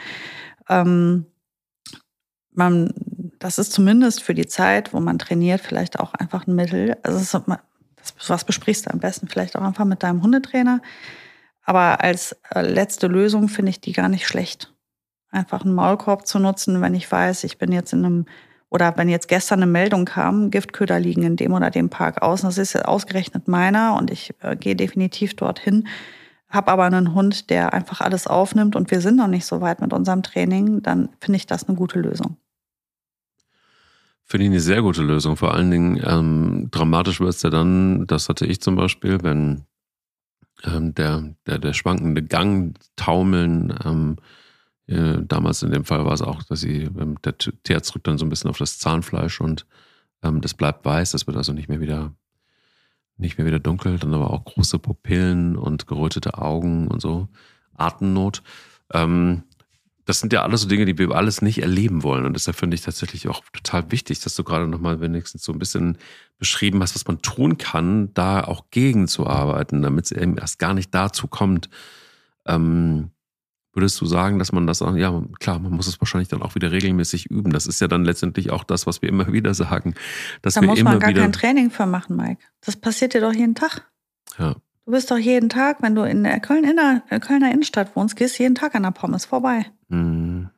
[0.68, 1.26] Ähm,
[2.52, 2.92] man,
[3.38, 6.96] das ist zumindest für die Zeit, wo man trainiert, vielleicht auch einfach ein Mittel.
[7.02, 7.42] Also das,
[8.28, 10.80] was besprichst du am besten vielleicht auch einfach mit deinem Hundetrainer.
[11.62, 14.72] Aber als äh, letzte Lösung finde ich die gar nicht schlecht.
[15.30, 18.26] Einfach einen Maulkorb zu nutzen, wenn ich weiß, ich bin jetzt in einem
[18.70, 22.42] Oder wenn jetzt gestern eine Meldung kam, Giftköder liegen in dem oder dem Park aus,
[22.42, 25.88] das ist ausgerechnet meiner und ich äh, gehe definitiv dorthin,
[26.48, 29.80] habe aber einen Hund, der einfach alles aufnimmt und wir sind noch nicht so weit
[29.80, 32.36] mit unserem Training, dann finde ich das eine gute Lösung.
[34.24, 35.36] Finde ich eine sehr gute Lösung.
[35.36, 39.64] Vor allen Dingen ähm, dramatisch wird es ja dann, das hatte ich zum Beispiel, wenn
[40.64, 44.16] ähm, der, der, der schwankende Gang, Taumeln, ähm,
[44.86, 48.18] äh, damals in dem Fall war es auch, dass sie, ähm, der Terz drückt dann
[48.18, 49.66] so ein bisschen auf das Zahnfleisch und
[50.22, 52.12] ähm, das bleibt weiß, das wird also nicht mehr wieder
[53.18, 57.28] nicht mehr wieder dunkel, dann aber auch große Pupillen und gerötete Augen und so,
[57.74, 58.42] Atemnot.
[58.92, 59.42] Ähm,
[60.08, 62.24] das sind ja alles so Dinge, die wir alles nicht erleben wollen.
[62.24, 65.58] Und deshalb finde ich tatsächlich auch total wichtig, dass du gerade nochmal wenigstens so ein
[65.58, 65.98] bisschen
[66.38, 70.94] beschrieben hast, was man tun kann, da auch gegenzuarbeiten, damit es eben erst gar nicht
[70.94, 71.68] dazu kommt,
[72.46, 73.10] ähm,
[73.74, 76.54] Würdest du sagen, dass man das auch, ja, klar, man muss es wahrscheinlich dann auch
[76.54, 77.52] wieder regelmäßig üben.
[77.52, 79.94] Das ist ja dann letztendlich auch das, was wir immer wieder sagen.
[80.42, 82.42] Dass da wir muss immer man gar wieder, kein Training für machen, Mike.
[82.64, 83.86] Das passiert dir doch jeden Tag.
[84.38, 84.54] Ja.
[84.84, 88.16] Du bist doch jeden Tag, wenn du in der Köln in der Kölner Innenstadt wohnst,
[88.16, 89.66] gehst jeden Tag an der Pommes vorbei.
[89.90, 90.48] Hm.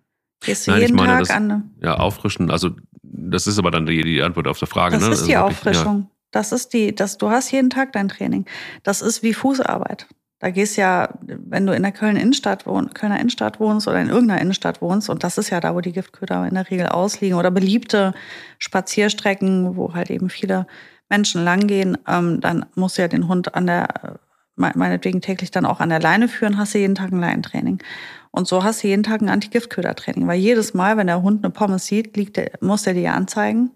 [0.41, 1.75] Gehst du Nein, ich jeden meine, Tag das- an.
[1.83, 2.51] Ja, auffrischen.
[2.51, 2.71] Also,
[3.03, 4.97] das ist aber dann die, die Antwort auf die Frage.
[4.97, 5.15] Das ne?
[5.15, 6.11] ist die Also Auffrischung.
[6.31, 8.47] Das ist die, das, du hast jeden Tag dein Training.
[8.85, 10.07] Das ist wie Fußarbeit.
[10.41, 14.09] Da gehst ja, wenn du in der Köln Innenstadt wohn, Kölner Innenstadt wohnst oder in
[14.09, 17.39] irgendeiner Innenstadt wohnst, und das ist ja da, wo die Giftköder in der Regel ausliegen,
[17.39, 18.15] oder beliebte
[18.59, 20.67] Spazierstrecken, wo halt eben viele
[21.11, 24.19] Menschen langgehen, ähm, dann musst du ja den Hund an der,
[24.57, 27.83] me- meinetwegen täglich dann auch an der Leine führen, hast du jeden Tag ein Leinentraining.
[28.31, 31.53] Und so hast du jeden Tag ein Anti-Giftköder-Training, weil jedes Mal, wenn der Hund eine
[31.53, 33.73] Pommes sieht, liegt der, muss der dir anzeigen.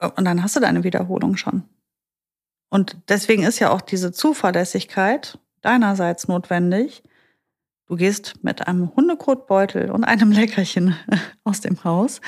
[0.00, 1.62] Und dann hast du deine Wiederholung schon.
[2.70, 7.02] Und deswegen ist ja auch diese Zuverlässigkeit deinerseits notwendig.
[7.86, 10.96] Du gehst mit einem Hundekotbeutel und einem Leckerchen
[11.44, 12.20] aus dem Haus.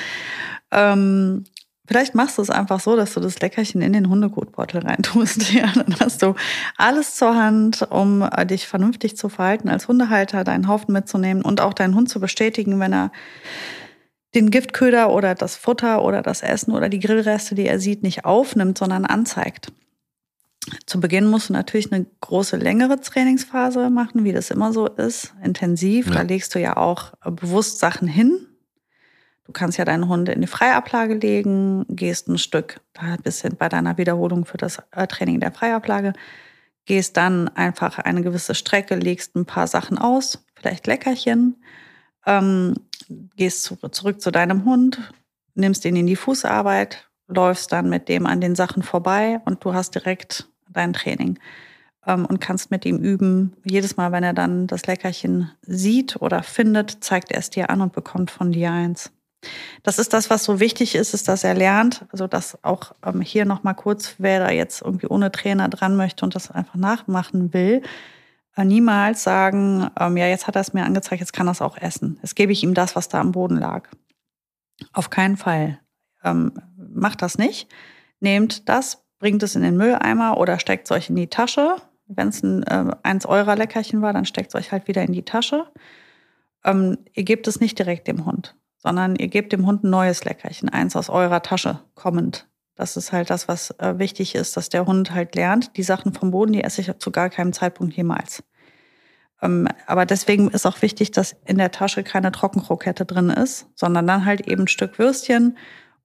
[0.71, 1.45] Ähm,
[1.87, 5.53] vielleicht machst du es einfach so, dass du das Leckerchen in den Hundekotbeutel reintust.
[5.57, 6.35] Ja, dann hast du
[6.77, 11.61] alles zur Hand, um äh, dich vernünftig zu verhalten als Hundehalter, deinen Haufen mitzunehmen und
[11.61, 13.11] auch deinen Hund zu bestätigen, wenn er
[14.35, 18.27] den Giftköder oder das Futter oder das Essen oder die Grillreste, die er sieht, nicht
[18.27, 19.73] aufnimmt, sondern anzeigt.
[20.87, 25.35] Zu Beginn musst du natürlich eine große, längere Trainingsphase machen, wie das immer so ist,
[25.43, 26.09] intensiv.
[26.09, 26.15] Ja.
[26.15, 28.47] Da legst du ja auch äh, bewusst Sachen hin.
[29.45, 33.51] Du kannst ja deinen Hund in die Freiablage legen, gehst ein Stück, da bist du
[33.51, 36.15] bei deiner Wiederholung für das äh, Training der Freiablage,
[36.85, 41.63] gehst dann einfach eine gewisse Strecke, legst ein paar Sachen aus, vielleicht Leckerchen,
[42.27, 42.75] ähm,
[43.37, 45.13] gehst zu, zurück zu deinem Hund,
[45.55, 49.75] nimmst ihn in die Fußarbeit, läufst dann mit dem an den Sachen vorbei und du
[49.75, 51.39] hast direkt dein Training
[52.07, 53.57] ähm, und kannst mit ihm üben.
[53.65, 57.81] Jedes Mal, wenn er dann das Leckerchen sieht oder findet, zeigt er es dir an
[57.81, 59.13] und bekommt von dir eins.
[59.83, 62.05] Das ist das, was so wichtig ist, ist, dass er lernt.
[62.11, 66.25] Also das auch ähm, hier nochmal kurz, wer da jetzt irgendwie ohne Trainer dran möchte
[66.25, 67.83] und das einfach nachmachen will,
[68.57, 71.63] äh, niemals sagen, ähm, ja, jetzt hat er es mir angezeigt, jetzt kann er es
[71.63, 72.19] auch essen.
[72.23, 73.89] Jetzt gebe ich ihm das, was da am Boden lag.
[74.93, 75.79] Auf keinen Fall.
[76.25, 77.69] Ähm, macht das nicht.
[78.21, 81.77] Nehmt das, bringt es in den Mülleimer oder steckt es euch in die Tasche.
[82.07, 85.13] Wenn es ein äh, eins eurer Leckerchen war, dann steckt es euch halt wieder in
[85.13, 85.67] die Tasche.
[86.65, 90.25] Ähm, ihr gebt es nicht direkt dem Hund, sondern ihr gebt dem Hund ein neues
[90.25, 92.49] Leckerchen, eins aus eurer Tasche kommend.
[92.77, 96.13] Das ist halt das, was äh, wichtig ist, dass der Hund halt lernt, die Sachen
[96.13, 98.43] vom Boden, die esse ich zu gar keinem Zeitpunkt jemals.
[99.43, 104.07] Ähm, aber deswegen ist auch wichtig, dass in der Tasche keine Trockenkrokette drin ist, sondern
[104.07, 105.57] dann halt eben ein Stück Würstchen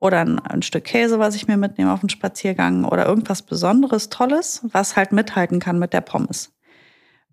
[0.01, 4.09] oder ein, ein Stück Käse, was ich mir mitnehme auf den Spaziergang oder irgendwas Besonderes,
[4.09, 6.51] Tolles, was halt mithalten kann mit der Pommes.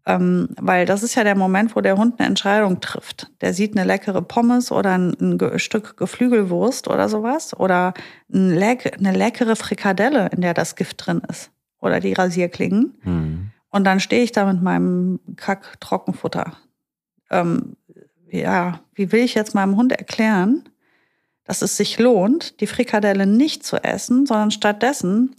[0.06, 3.30] Ähm, weil das ist ja der Moment, wo der Hund eine Entscheidung trifft.
[3.40, 7.94] Der sieht eine leckere Pommes oder ein, ein Stück Geflügelwurst oder sowas oder
[8.32, 11.50] ein leck, eine leckere Frikadelle, in der das Gift drin ist
[11.80, 12.94] oder die Rasierklingen.
[13.00, 13.50] Hm.
[13.70, 16.52] Und dann stehe ich da mit meinem Kack-Trockenfutter.
[17.30, 17.76] Ähm,
[18.30, 20.68] ja, wie will ich jetzt meinem Hund erklären,
[21.48, 25.34] dass es sich lohnt, die Frikadelle nicht zu essen, sondern stattdessen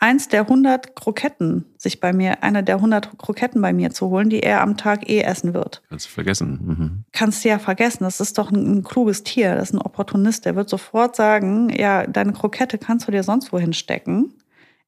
[0.00, 4.28] eins der 100 Kroketten sich bei mir, eine der 100 Kroketten bei mir zu holen,
[4.28, 5.80] die er am Tag eh essen wird.
[5.88, 6.60] Kannst du vergessen.
[6.64, 7.04] Mhm.
[7.12, 10.44] Kannst du ja vergessen, das ist doch ein, ein kluges Tier, das ist ein Opportunist,
[10.44, 14.34] der wird sofort sagen, ja, deine Krokette kannst du dir sonst wohin stecken.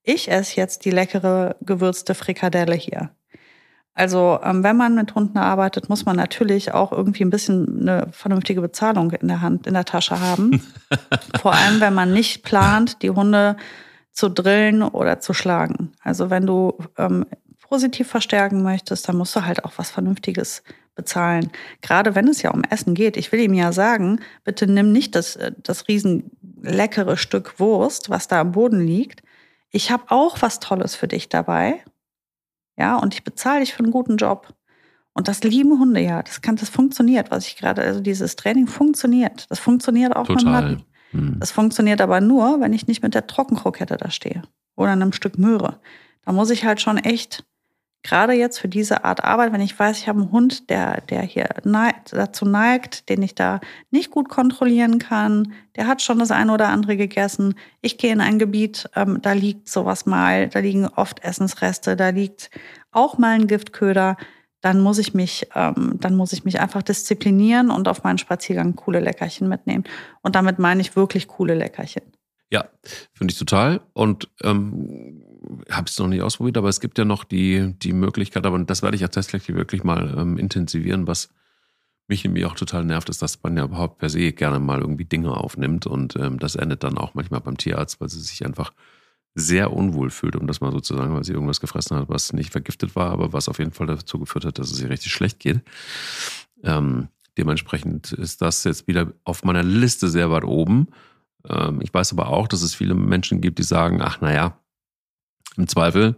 [0.02, 3.10] Ich esse jetzt die leckere gewürzte Frikadelle hier.
[3.94, 8.08] Also, ähm, wenn man mit Hunden arbeitet, muss man natürlich auch irgendwie ein bisschen eine
[8.10, 10.60] vernünftige Bezahlung in der Hand, in der Tasche haben.
[11.40, 13.56] Vor allem, wenn man nicht plant, die Hunde
[14.10, 15.92] zu drillen oder zu schlagen.
[16.02, 17.24] Also, wenn du ähm,
[17.60, 20.64] positiv verstärken möchtest, dann musst du halt auch was Vernünftiges
[20.96, 21.50] bezahlen.
[21.80, 23.16] Gerade wenn es ja um Essen geht.
[23.16, 26.30] Ich will ihm ja sagen, bitte nimm nicht das, äh, das riesen
[26.62, 29.22] leckere Stück Wurst, was da am Boden liegt.
[29.70, 31.80] Ich habe auch was Tolles für dich dabei.
[32.76, 34.54] Ja, und ich bezahle dich für einen guten Job.
[35.12, 36.22] Und das lieben Hunde ja.
[36.22, 39.46] Das kann, das funktioniert, was ich gerade, also dieses Training funktioniert.
[39.48, 40.44] Das funktioniert auch Total.
[40.44, 40.84] mit Matten.
[41.12, 41.36] Hm.
[41.38, 44.42] Das funktioniert aber nur, wenn ich nicht mit der Trockenkrokette da stehe.
[44.76, 45.78] Oder einem Stück Möhre.
[46.24, 47.44] Da muss ich halt schon echt
[48.04, 51.22] gerade jetzt für diese Art Arbeit, wenn ich weiß, ich habe einen Hund, der, der
[51.22, 56.30] hier neigt, dazu neigt, den ich da nicht gut kontrollieren kann, der hat schon das
[56.30, 57.54] eine oder andere gegessen.
[57.80, 62.10] Ich gehe in ein Gebiet, ähm, da liegt sowas mal, da liegen oft Essensreste, da
[62.10, 62.50] liegt
[62.92, 64.16] auch mal ein Giftköder.
[64.60, 68.76] Dann muss ich mich, ähm, dann muss ich mich einfach disziplinieren und auf meinen Spaziergang
[68.76, 69.84] coole Leckerchen mitnehmen.
[70.22, 72.02] Und damit meine ich wirklich coole Leckerchen.
[72.50, 72.66] Ja,
[73.12, 73.80] finde ich total.
[73.94, 75.33] Und ähm,
[75.70, 78.82] habe es noch nicht ausprobiert, aber es gibt ja noch die, die Möglichkeit, aber das
[78.82, 81.30] werde ich ja tatsächlich wirklich mal ähm, intensivieren, was
[82.08, 85.04] mich nämlich auch total nervt, ist, dass man ja überhaupt per se gerne mal irgendwie
[85.04, 88.72] Dinge aufnimmt und ähm, das endet dann auch manchmal beim Tierarzt, weil sie sich einfach
[89.34, 92.32] sehr unwohl fühlt, um das mal so zu sagen, weil sie irgendwas gefressen hat, was
[92.32, 95.12] nicht vergiftet war, aber was auf jeden Fall dazu geführt hat, dass es ihr richtig
[95.12, 95.60] schlecht geht.
[96.62, 100.88] Ähm, dementsprechend ist das jetzt wieder auf meiner Liste sehr weit oben.
[101.48, 104.58] Ähm, ich weiß aber auch, dass es viele Menschen gibt, die sagen, ach naja,
[105.56, 106.16] im Zweifel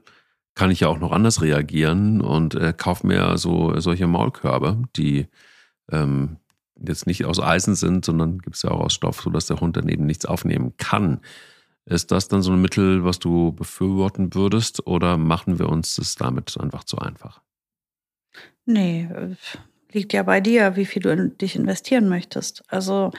[0.55, 5.29] kann ich ja auch noch anders reagieren und äh, kaufe mir so solche Maulkörbe, die
[5.93, 6.39] ähm,
[6.79, 9.77] jetzt nicht aus Eisen sind, sondern gibt es ja auch aus Stoff, sodass der Hund
[9.77, 11.21] daneben nichts aufnehmen kann.
[11.85, 16.17] Ist das dann so ein Mittel, was du befürworten würdest oder machen wir uns das
[16.17, 17.43] damit einfach zu einfach?
[18.65, 19.09] Nee,
[19.93, 22.65] liegt ja bei dir, wie viel du in dich investieren möchtest.
[22.69, 23.13] Also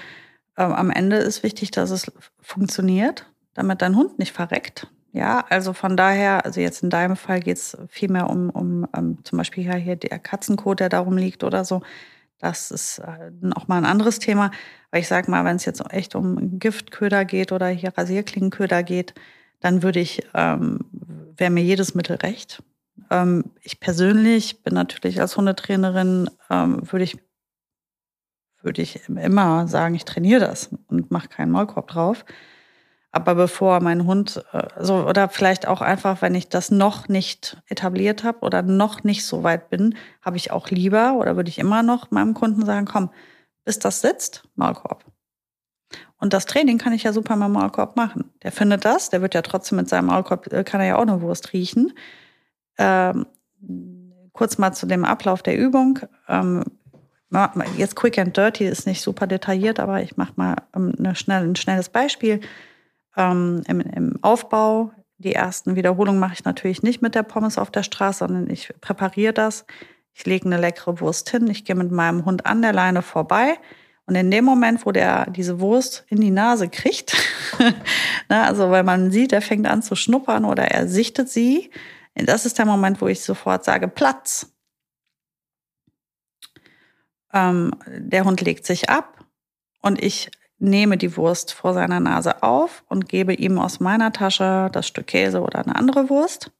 [0.58, 4.88] ähm, am Ende ist wichtig, dass es funktioniert, damit dein Hund nicht verreckt.
[5.14, 8.88] Ja, also von daher, also jetzt in deinem Fall geht es vielmehr um, um, um
[8.96, 11.82] ähm, zum Beispiel ja hier der Katzenkot, der darum liegt oder so.
[12.40, 14.52] Das ist äh, auch mal ein anderes Thema.
[14.92, 19.14] Aber ich sage mal, wenn es jetzt echt um Giftköder geht oder hier Rasierklingenköder geht,
[19.60, 20.80] dann würde ich, ähm,
[21.36, 22.62] wäre mir jedes Mittel recht.
[23.10, 27.18] Ähm, ich persönlich bin natürlich als Hundetrainerin, ähm, würde ich,
[28.62, 32.26] würde ich immer sagen, ich trainiere das und mache keinen Maulkorb drauf.
[33.12, 38.24] Aber bevor mein Hund, also, oder vielleicht auch einfach, wenn ich das noch nicht etabliert
[38.24, 41.84] habe oder noch nicht so weit bin, habe ich auch lieber oder würde ich immer
[41.84, 43.10] noch meinem Kunden sagen, komm,
[43.64, 45.06] bis das sitzt, Maulkorb.
[46.20, 48.32] Und das Training kann ich ja super mit Maulkorb machen.
[48.44, 51.04] Der findet das, der wird ja trotzdem mit seinem Maulkorb, äh, kann er ja auch
[51.04, 51.94] eine Wurst riechen.
[52.78, 53.26] Ähm,
[54.34, 56.00] kurz mal zu dem Ablauf der Übung.
[56.28, 56.64] Ähm,
[57.78, 61.44] jetzt Quick and Dirty ist nicht super detailliert, aber ich mache mal ähm, eine schnell,
[61.44, 62.40] ein schnelles Beispiel
[63.18, 64.92] ähm, im, im Aufbau.
[65.18, 68.74] Die ersten Wiederholungen mache ich natürlich nicht mit der Pommes auf der Straße, sondern ich
[68.80, 69.66] präpariere das.
[70.14, 73.58] Ich lege eine leckere Wurst hin, ich gehe mit meinem Hund an der Leine vorbei.
[74.06, 77.14] Und in dem Moment, wo der diese Wurst in die Nase kriegt,
[78.30, 81.72] ne, also weil man sieht, er fängt an zu schnuppern oder er sichtet sie,
[82.16, 84.52] das ist der Moment, wo ich sofort sage, Platz.
[87.34, 89.26] Ähm, der Hund legt sich ab
[89.82, 94.70] und ich nehme die Wurst vor seiner Nase auf und gebe ihm aus meiner Tasche
[94.72, 96.52] das Stück Käse oder eine andere Wurst.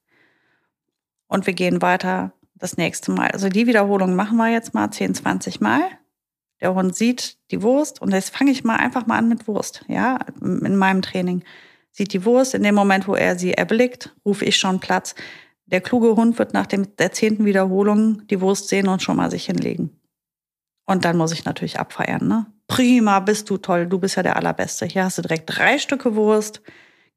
[1.26, 3.30] Und wir gehen weiter das nächste Mal.
[3.30, 5.82] Also die Wiederholung machen wir jetzt mal 10, 20 Mal.
[6.60, 9.84] Der Hund sieht die Wurst und jetzt fange ich mal einfach mal an mit Wurst,
[9.86, 11.44] ja, in meinem Training.
[11.92, 15.14] Sieht die Wurst, in dem Moment, wo er sie erblickt, rufe ich schon Platz.
[15.66, 19.30] Der kluge Hund wird nach dem, der zehnten Wiederholung die Wurst sehen und schon mal
[19.30, 20.00] sich hinlegen.
[20.86, 22.46] Und dann muss ich natürlich abfeiern, ne?
[22.68, 24.86] Prima, bist du toll, du bist ja der Allerbeste.
[24.86, 26.62] Hier hast du direkt drei Stücke Wurst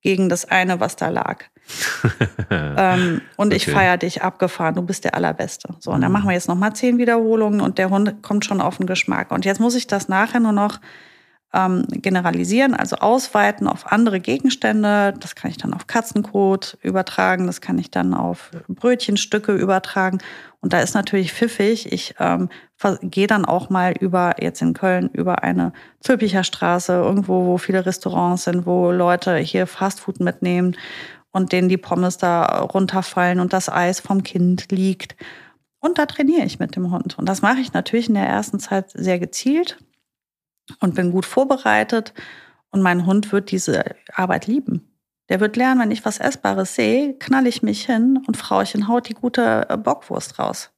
[0.02, 1.44] gegen das eine, was da lag.
[2.50, 3.56] ähm, und okay.
[3.56, 5.76] ich feiere dich abgefahren, du bist der Allerbeste.
[5.80, 6.18] So, und dann mhm.
[6.18, 9.32] machen wir jetzt nochmal zehn Wiederholungen und der Hund kommt schon auf den Geschmack.
[9.32, 10.80] Und jetzt muss ich das nachher nur noch
[11.54, 15.14] ähm, generalisieren, also ausweiten auf andere Gegenstände.
[15.20, 20.20] Das kann ich dann auf Katzenkot übertragen, das kann ich dann auf Brötchenstücke übertragen.
[20.62, 21.92] Und da ist natürlich pfiffig.
[21.92, 22.50] Ich ähm,
[23.02, 27.86] gehe dann auch mal über, jetzt in Köln, über eine Zülpicher Straße, irgendwo, wo viele
[27.86, 30.78] Restaurants sind, wo Leute hier Fastfood mitnehmen
[31.32, 35.16] und denen die Pommes da runterfallen und das Eis vom Kind liegt.
[35.80, 37.18] Und da trainiere ich mit dem Hund.
[37.18, 39.80] Und das mache ich natürlich in der ersten Zeit sehr gezielt
[40.80, 42.14] und bin gut vorbereitet.
[42.70, 43.84] Und mein Hund wird diese
[44.14, 44.91] Arbeit lieben.
[45.32, 49.08] Der wird lernen, wenn ich was Essbares sehe, knall ich mich hin und Frauchen haut
[49.08, 50.72] die gute äh, Bockwurst raus.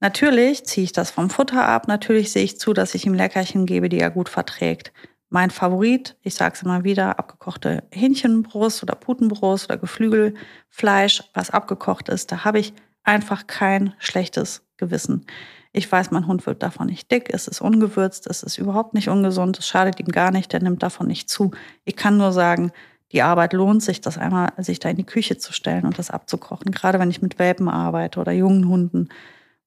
[0.00, 3.66] Natürlich ziehe ich das vom Futter ab, natürlich sehe ich zu, dass ich ihm Leckerchen
[3.66, 4.90] gebe, die er gut verträgt.
[5.28, 12.08] Mein Favorit, ich sage es immer wieder, abgekochte Hähnchenbrust oder Putenbrust oder Geflügelfleisch, was abgekocht
[12.08, 12.72] ist, da habe ich
[13.04, 15.26] einfach kein schlechtes Gewissen.
[15.72, 19.10] Ich weiß, mein Hund wird davon nicht dick, es ist ungewürzt, es ist überhaupt nicht
[19.10, 21.50] ungesund, es schadet ihm gar nicht, der nimmt davon nicht zu.
[21.84, 22.72] Ich kann nur sagen,
[23.12, 26.10] die Arbeit lohnt sich, das einmal sich da in die Küche zu stellen und das
[26.10, 26.72] abzukochen.
[26.72, 29.08] Gerade wenn ich mit Welpen arbeite oder jungen Hunden,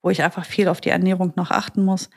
[0.01, 2.09] wo ich einfach viel auf die Ernährung noch achten muss.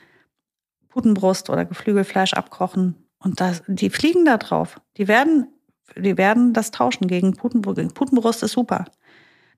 [0.89, 2.95] Putenbrust oder Geflügelfleisch abkochen.
[3.19, 4.79] Und das, die fliegen da drauf.
[4.97, 5.47] Die werden,
[5.95, 7.93] die werden das tauschen gegen Putenbrust.
[7.93, 8.85] Putenbrust ist super.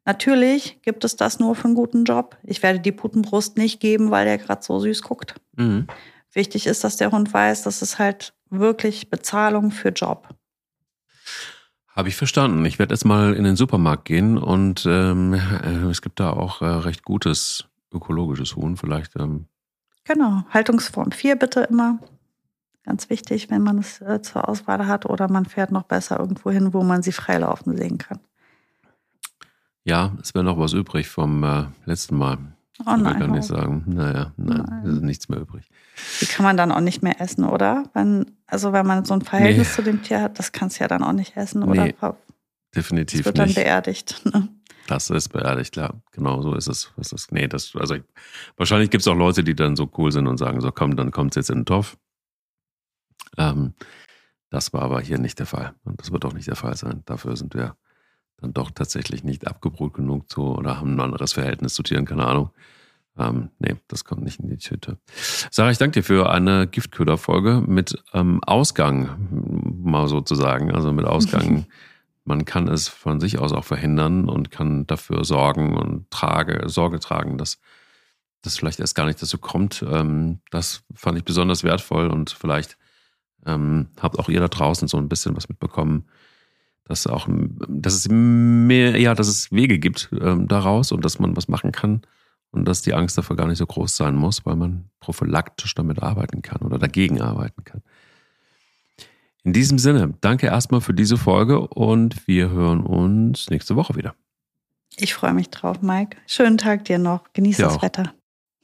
[0.05, 2.37] Natürlich gibt es das nur für einen guten Job.
[2.43, 5.35] Ich werde die Putenbrust nicht geben, weil der gerade so süß guckt.
[5.57, 5.87] Mhm.
[6.31, 10.29] Wichtig ist, dass der Hund weiß, dass es halt wirklich Bezahlung für Job.
[11.97, 12.63] Habe ich verstanden.
[12.63, 16.61] Ich werde jetzt mal in den Supermarkt gehen und ähm, äh, es gibt da auch
[16.61, 18.77] äh, recht gutes ökologisches Huhn.
[18.77, 19.15] Vielleicht.
[19.15, 19.47] Ähm
[20.03, 21.97] genau, Haltungsform 4 bitte immer.
[22.83, 26.51] Ganz wichtig, wenn man es äh, zur Auswahl hat oder man fährt noch besser irgendwo
[26.51, 28.19] hin, wo man sie freilaufen sehen kann.
[29.83, 32.37] Ja, es wäre noch was übrig vom äh, letzten Mal.
[32.85, 33.13] Oh nein.
[33.13, 33.83] Ich kann nicht sagen.
[33.87, 35.69] Naja, nein, nein, ist nichts mehr übrig.
[36.21, 37.85] Die kann man dann auch nicht mehr essen, oder?
[37.93, 39.75] Wenn, also wenn man so ein Verhältnis nee.
[39.75, 41.85] zu dem Tier hat, das kannst du ja dann auch nicht essen, oder?
[41.85, 41.95] Nee,
[42.75, 43.57] definitiv das wird nicht.
[43.57, 44.21] dann beerdigt.
[44.33, 44.49] Ne?
[44.87, 46.01] Das ist beerdigt, klar.
[46.13, 46.93] Genau so ist es.
[46.95, 48.03] Das ist, nee, das, also ich,
[48.55, 51.11] wahrscheinlich gibt es auch Leute, die dann so cool sind und sagen, so komm, dann
[51.11, 51.97] kommt es jetzt in den Topf.
[53.37, 53.73] Ähm,
[54.49, 55.73] das war aber hier nicht der Fall.
[55.83, 57.03] Und das wird auch nicht der Fall sein.
[57.05, 57.75] Dafür sind wir
[58.37, 62.25] dann doch tatsächlich nicht abgebrüht genug zu oder haben ein anderes Verhältnis zu Tieren, keine
[62.25, 62.51] Ahnung.
[63.17, 64.97] Ähm, nee, das kommt nicht in die Tüte.
[65.49, 69.27] Sarah, ich danke dir für eine Giftköder-Folge mit ähm, Ausgang,
[69.83, 70.71] mal sozusagen.
[70.71, 71.65] Also mit Ausgang,
[72.25, 76.99] man kann es von sich aus auch verhindern und kann dafür sorgen und trage, Sorge
[76.99, 77.59] tragen, dass
[78.43, 79.83] das vielleicht erst gar nicht dazu kommt.
[79.89, 82.77] Ähm, das fand ich besonders wertvoll und vielleicht
[83.47, 86.05] ähm, habt auch ihr da draußen so ein bisschen was mitbekommen,
[86.87, 91.35] dass auch, dass es mehr, ja, dass es Wege gibt ähm, daraus und dass man
[91.35, 92.01] was machen kann
[92.51, 96.01] und dass die Angst dafür gar nicht so groß sein muss, weil man prophylaktisch damit
[96.01, 97.81] arbeiten kann oder dagegen arbeiten kann.
[99.43, 104.15] In diesem Sinne, danke erstmal für diese Folge und wir hören uns nächste Woche wieder.
[104.97, 106.17] Ich freue mich drauf, Mike.
[106.25, 107.31] Schönen Tag dir noch.
[107.33, 107.81] Genieß ja das auch.
[107.81, 108.13] Wetter.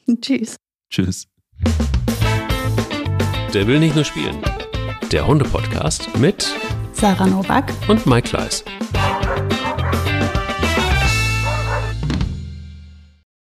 [0.22, 0.56] Tschüss.
[0.90, 1.28] Tschüss.
[3.54, 4.38] Der will nicht nur spielen.
[5.12, 6.54] Der Hunde-Podcast mit
[6.94, 8.64] Sarah Novak und Mike Kleiss.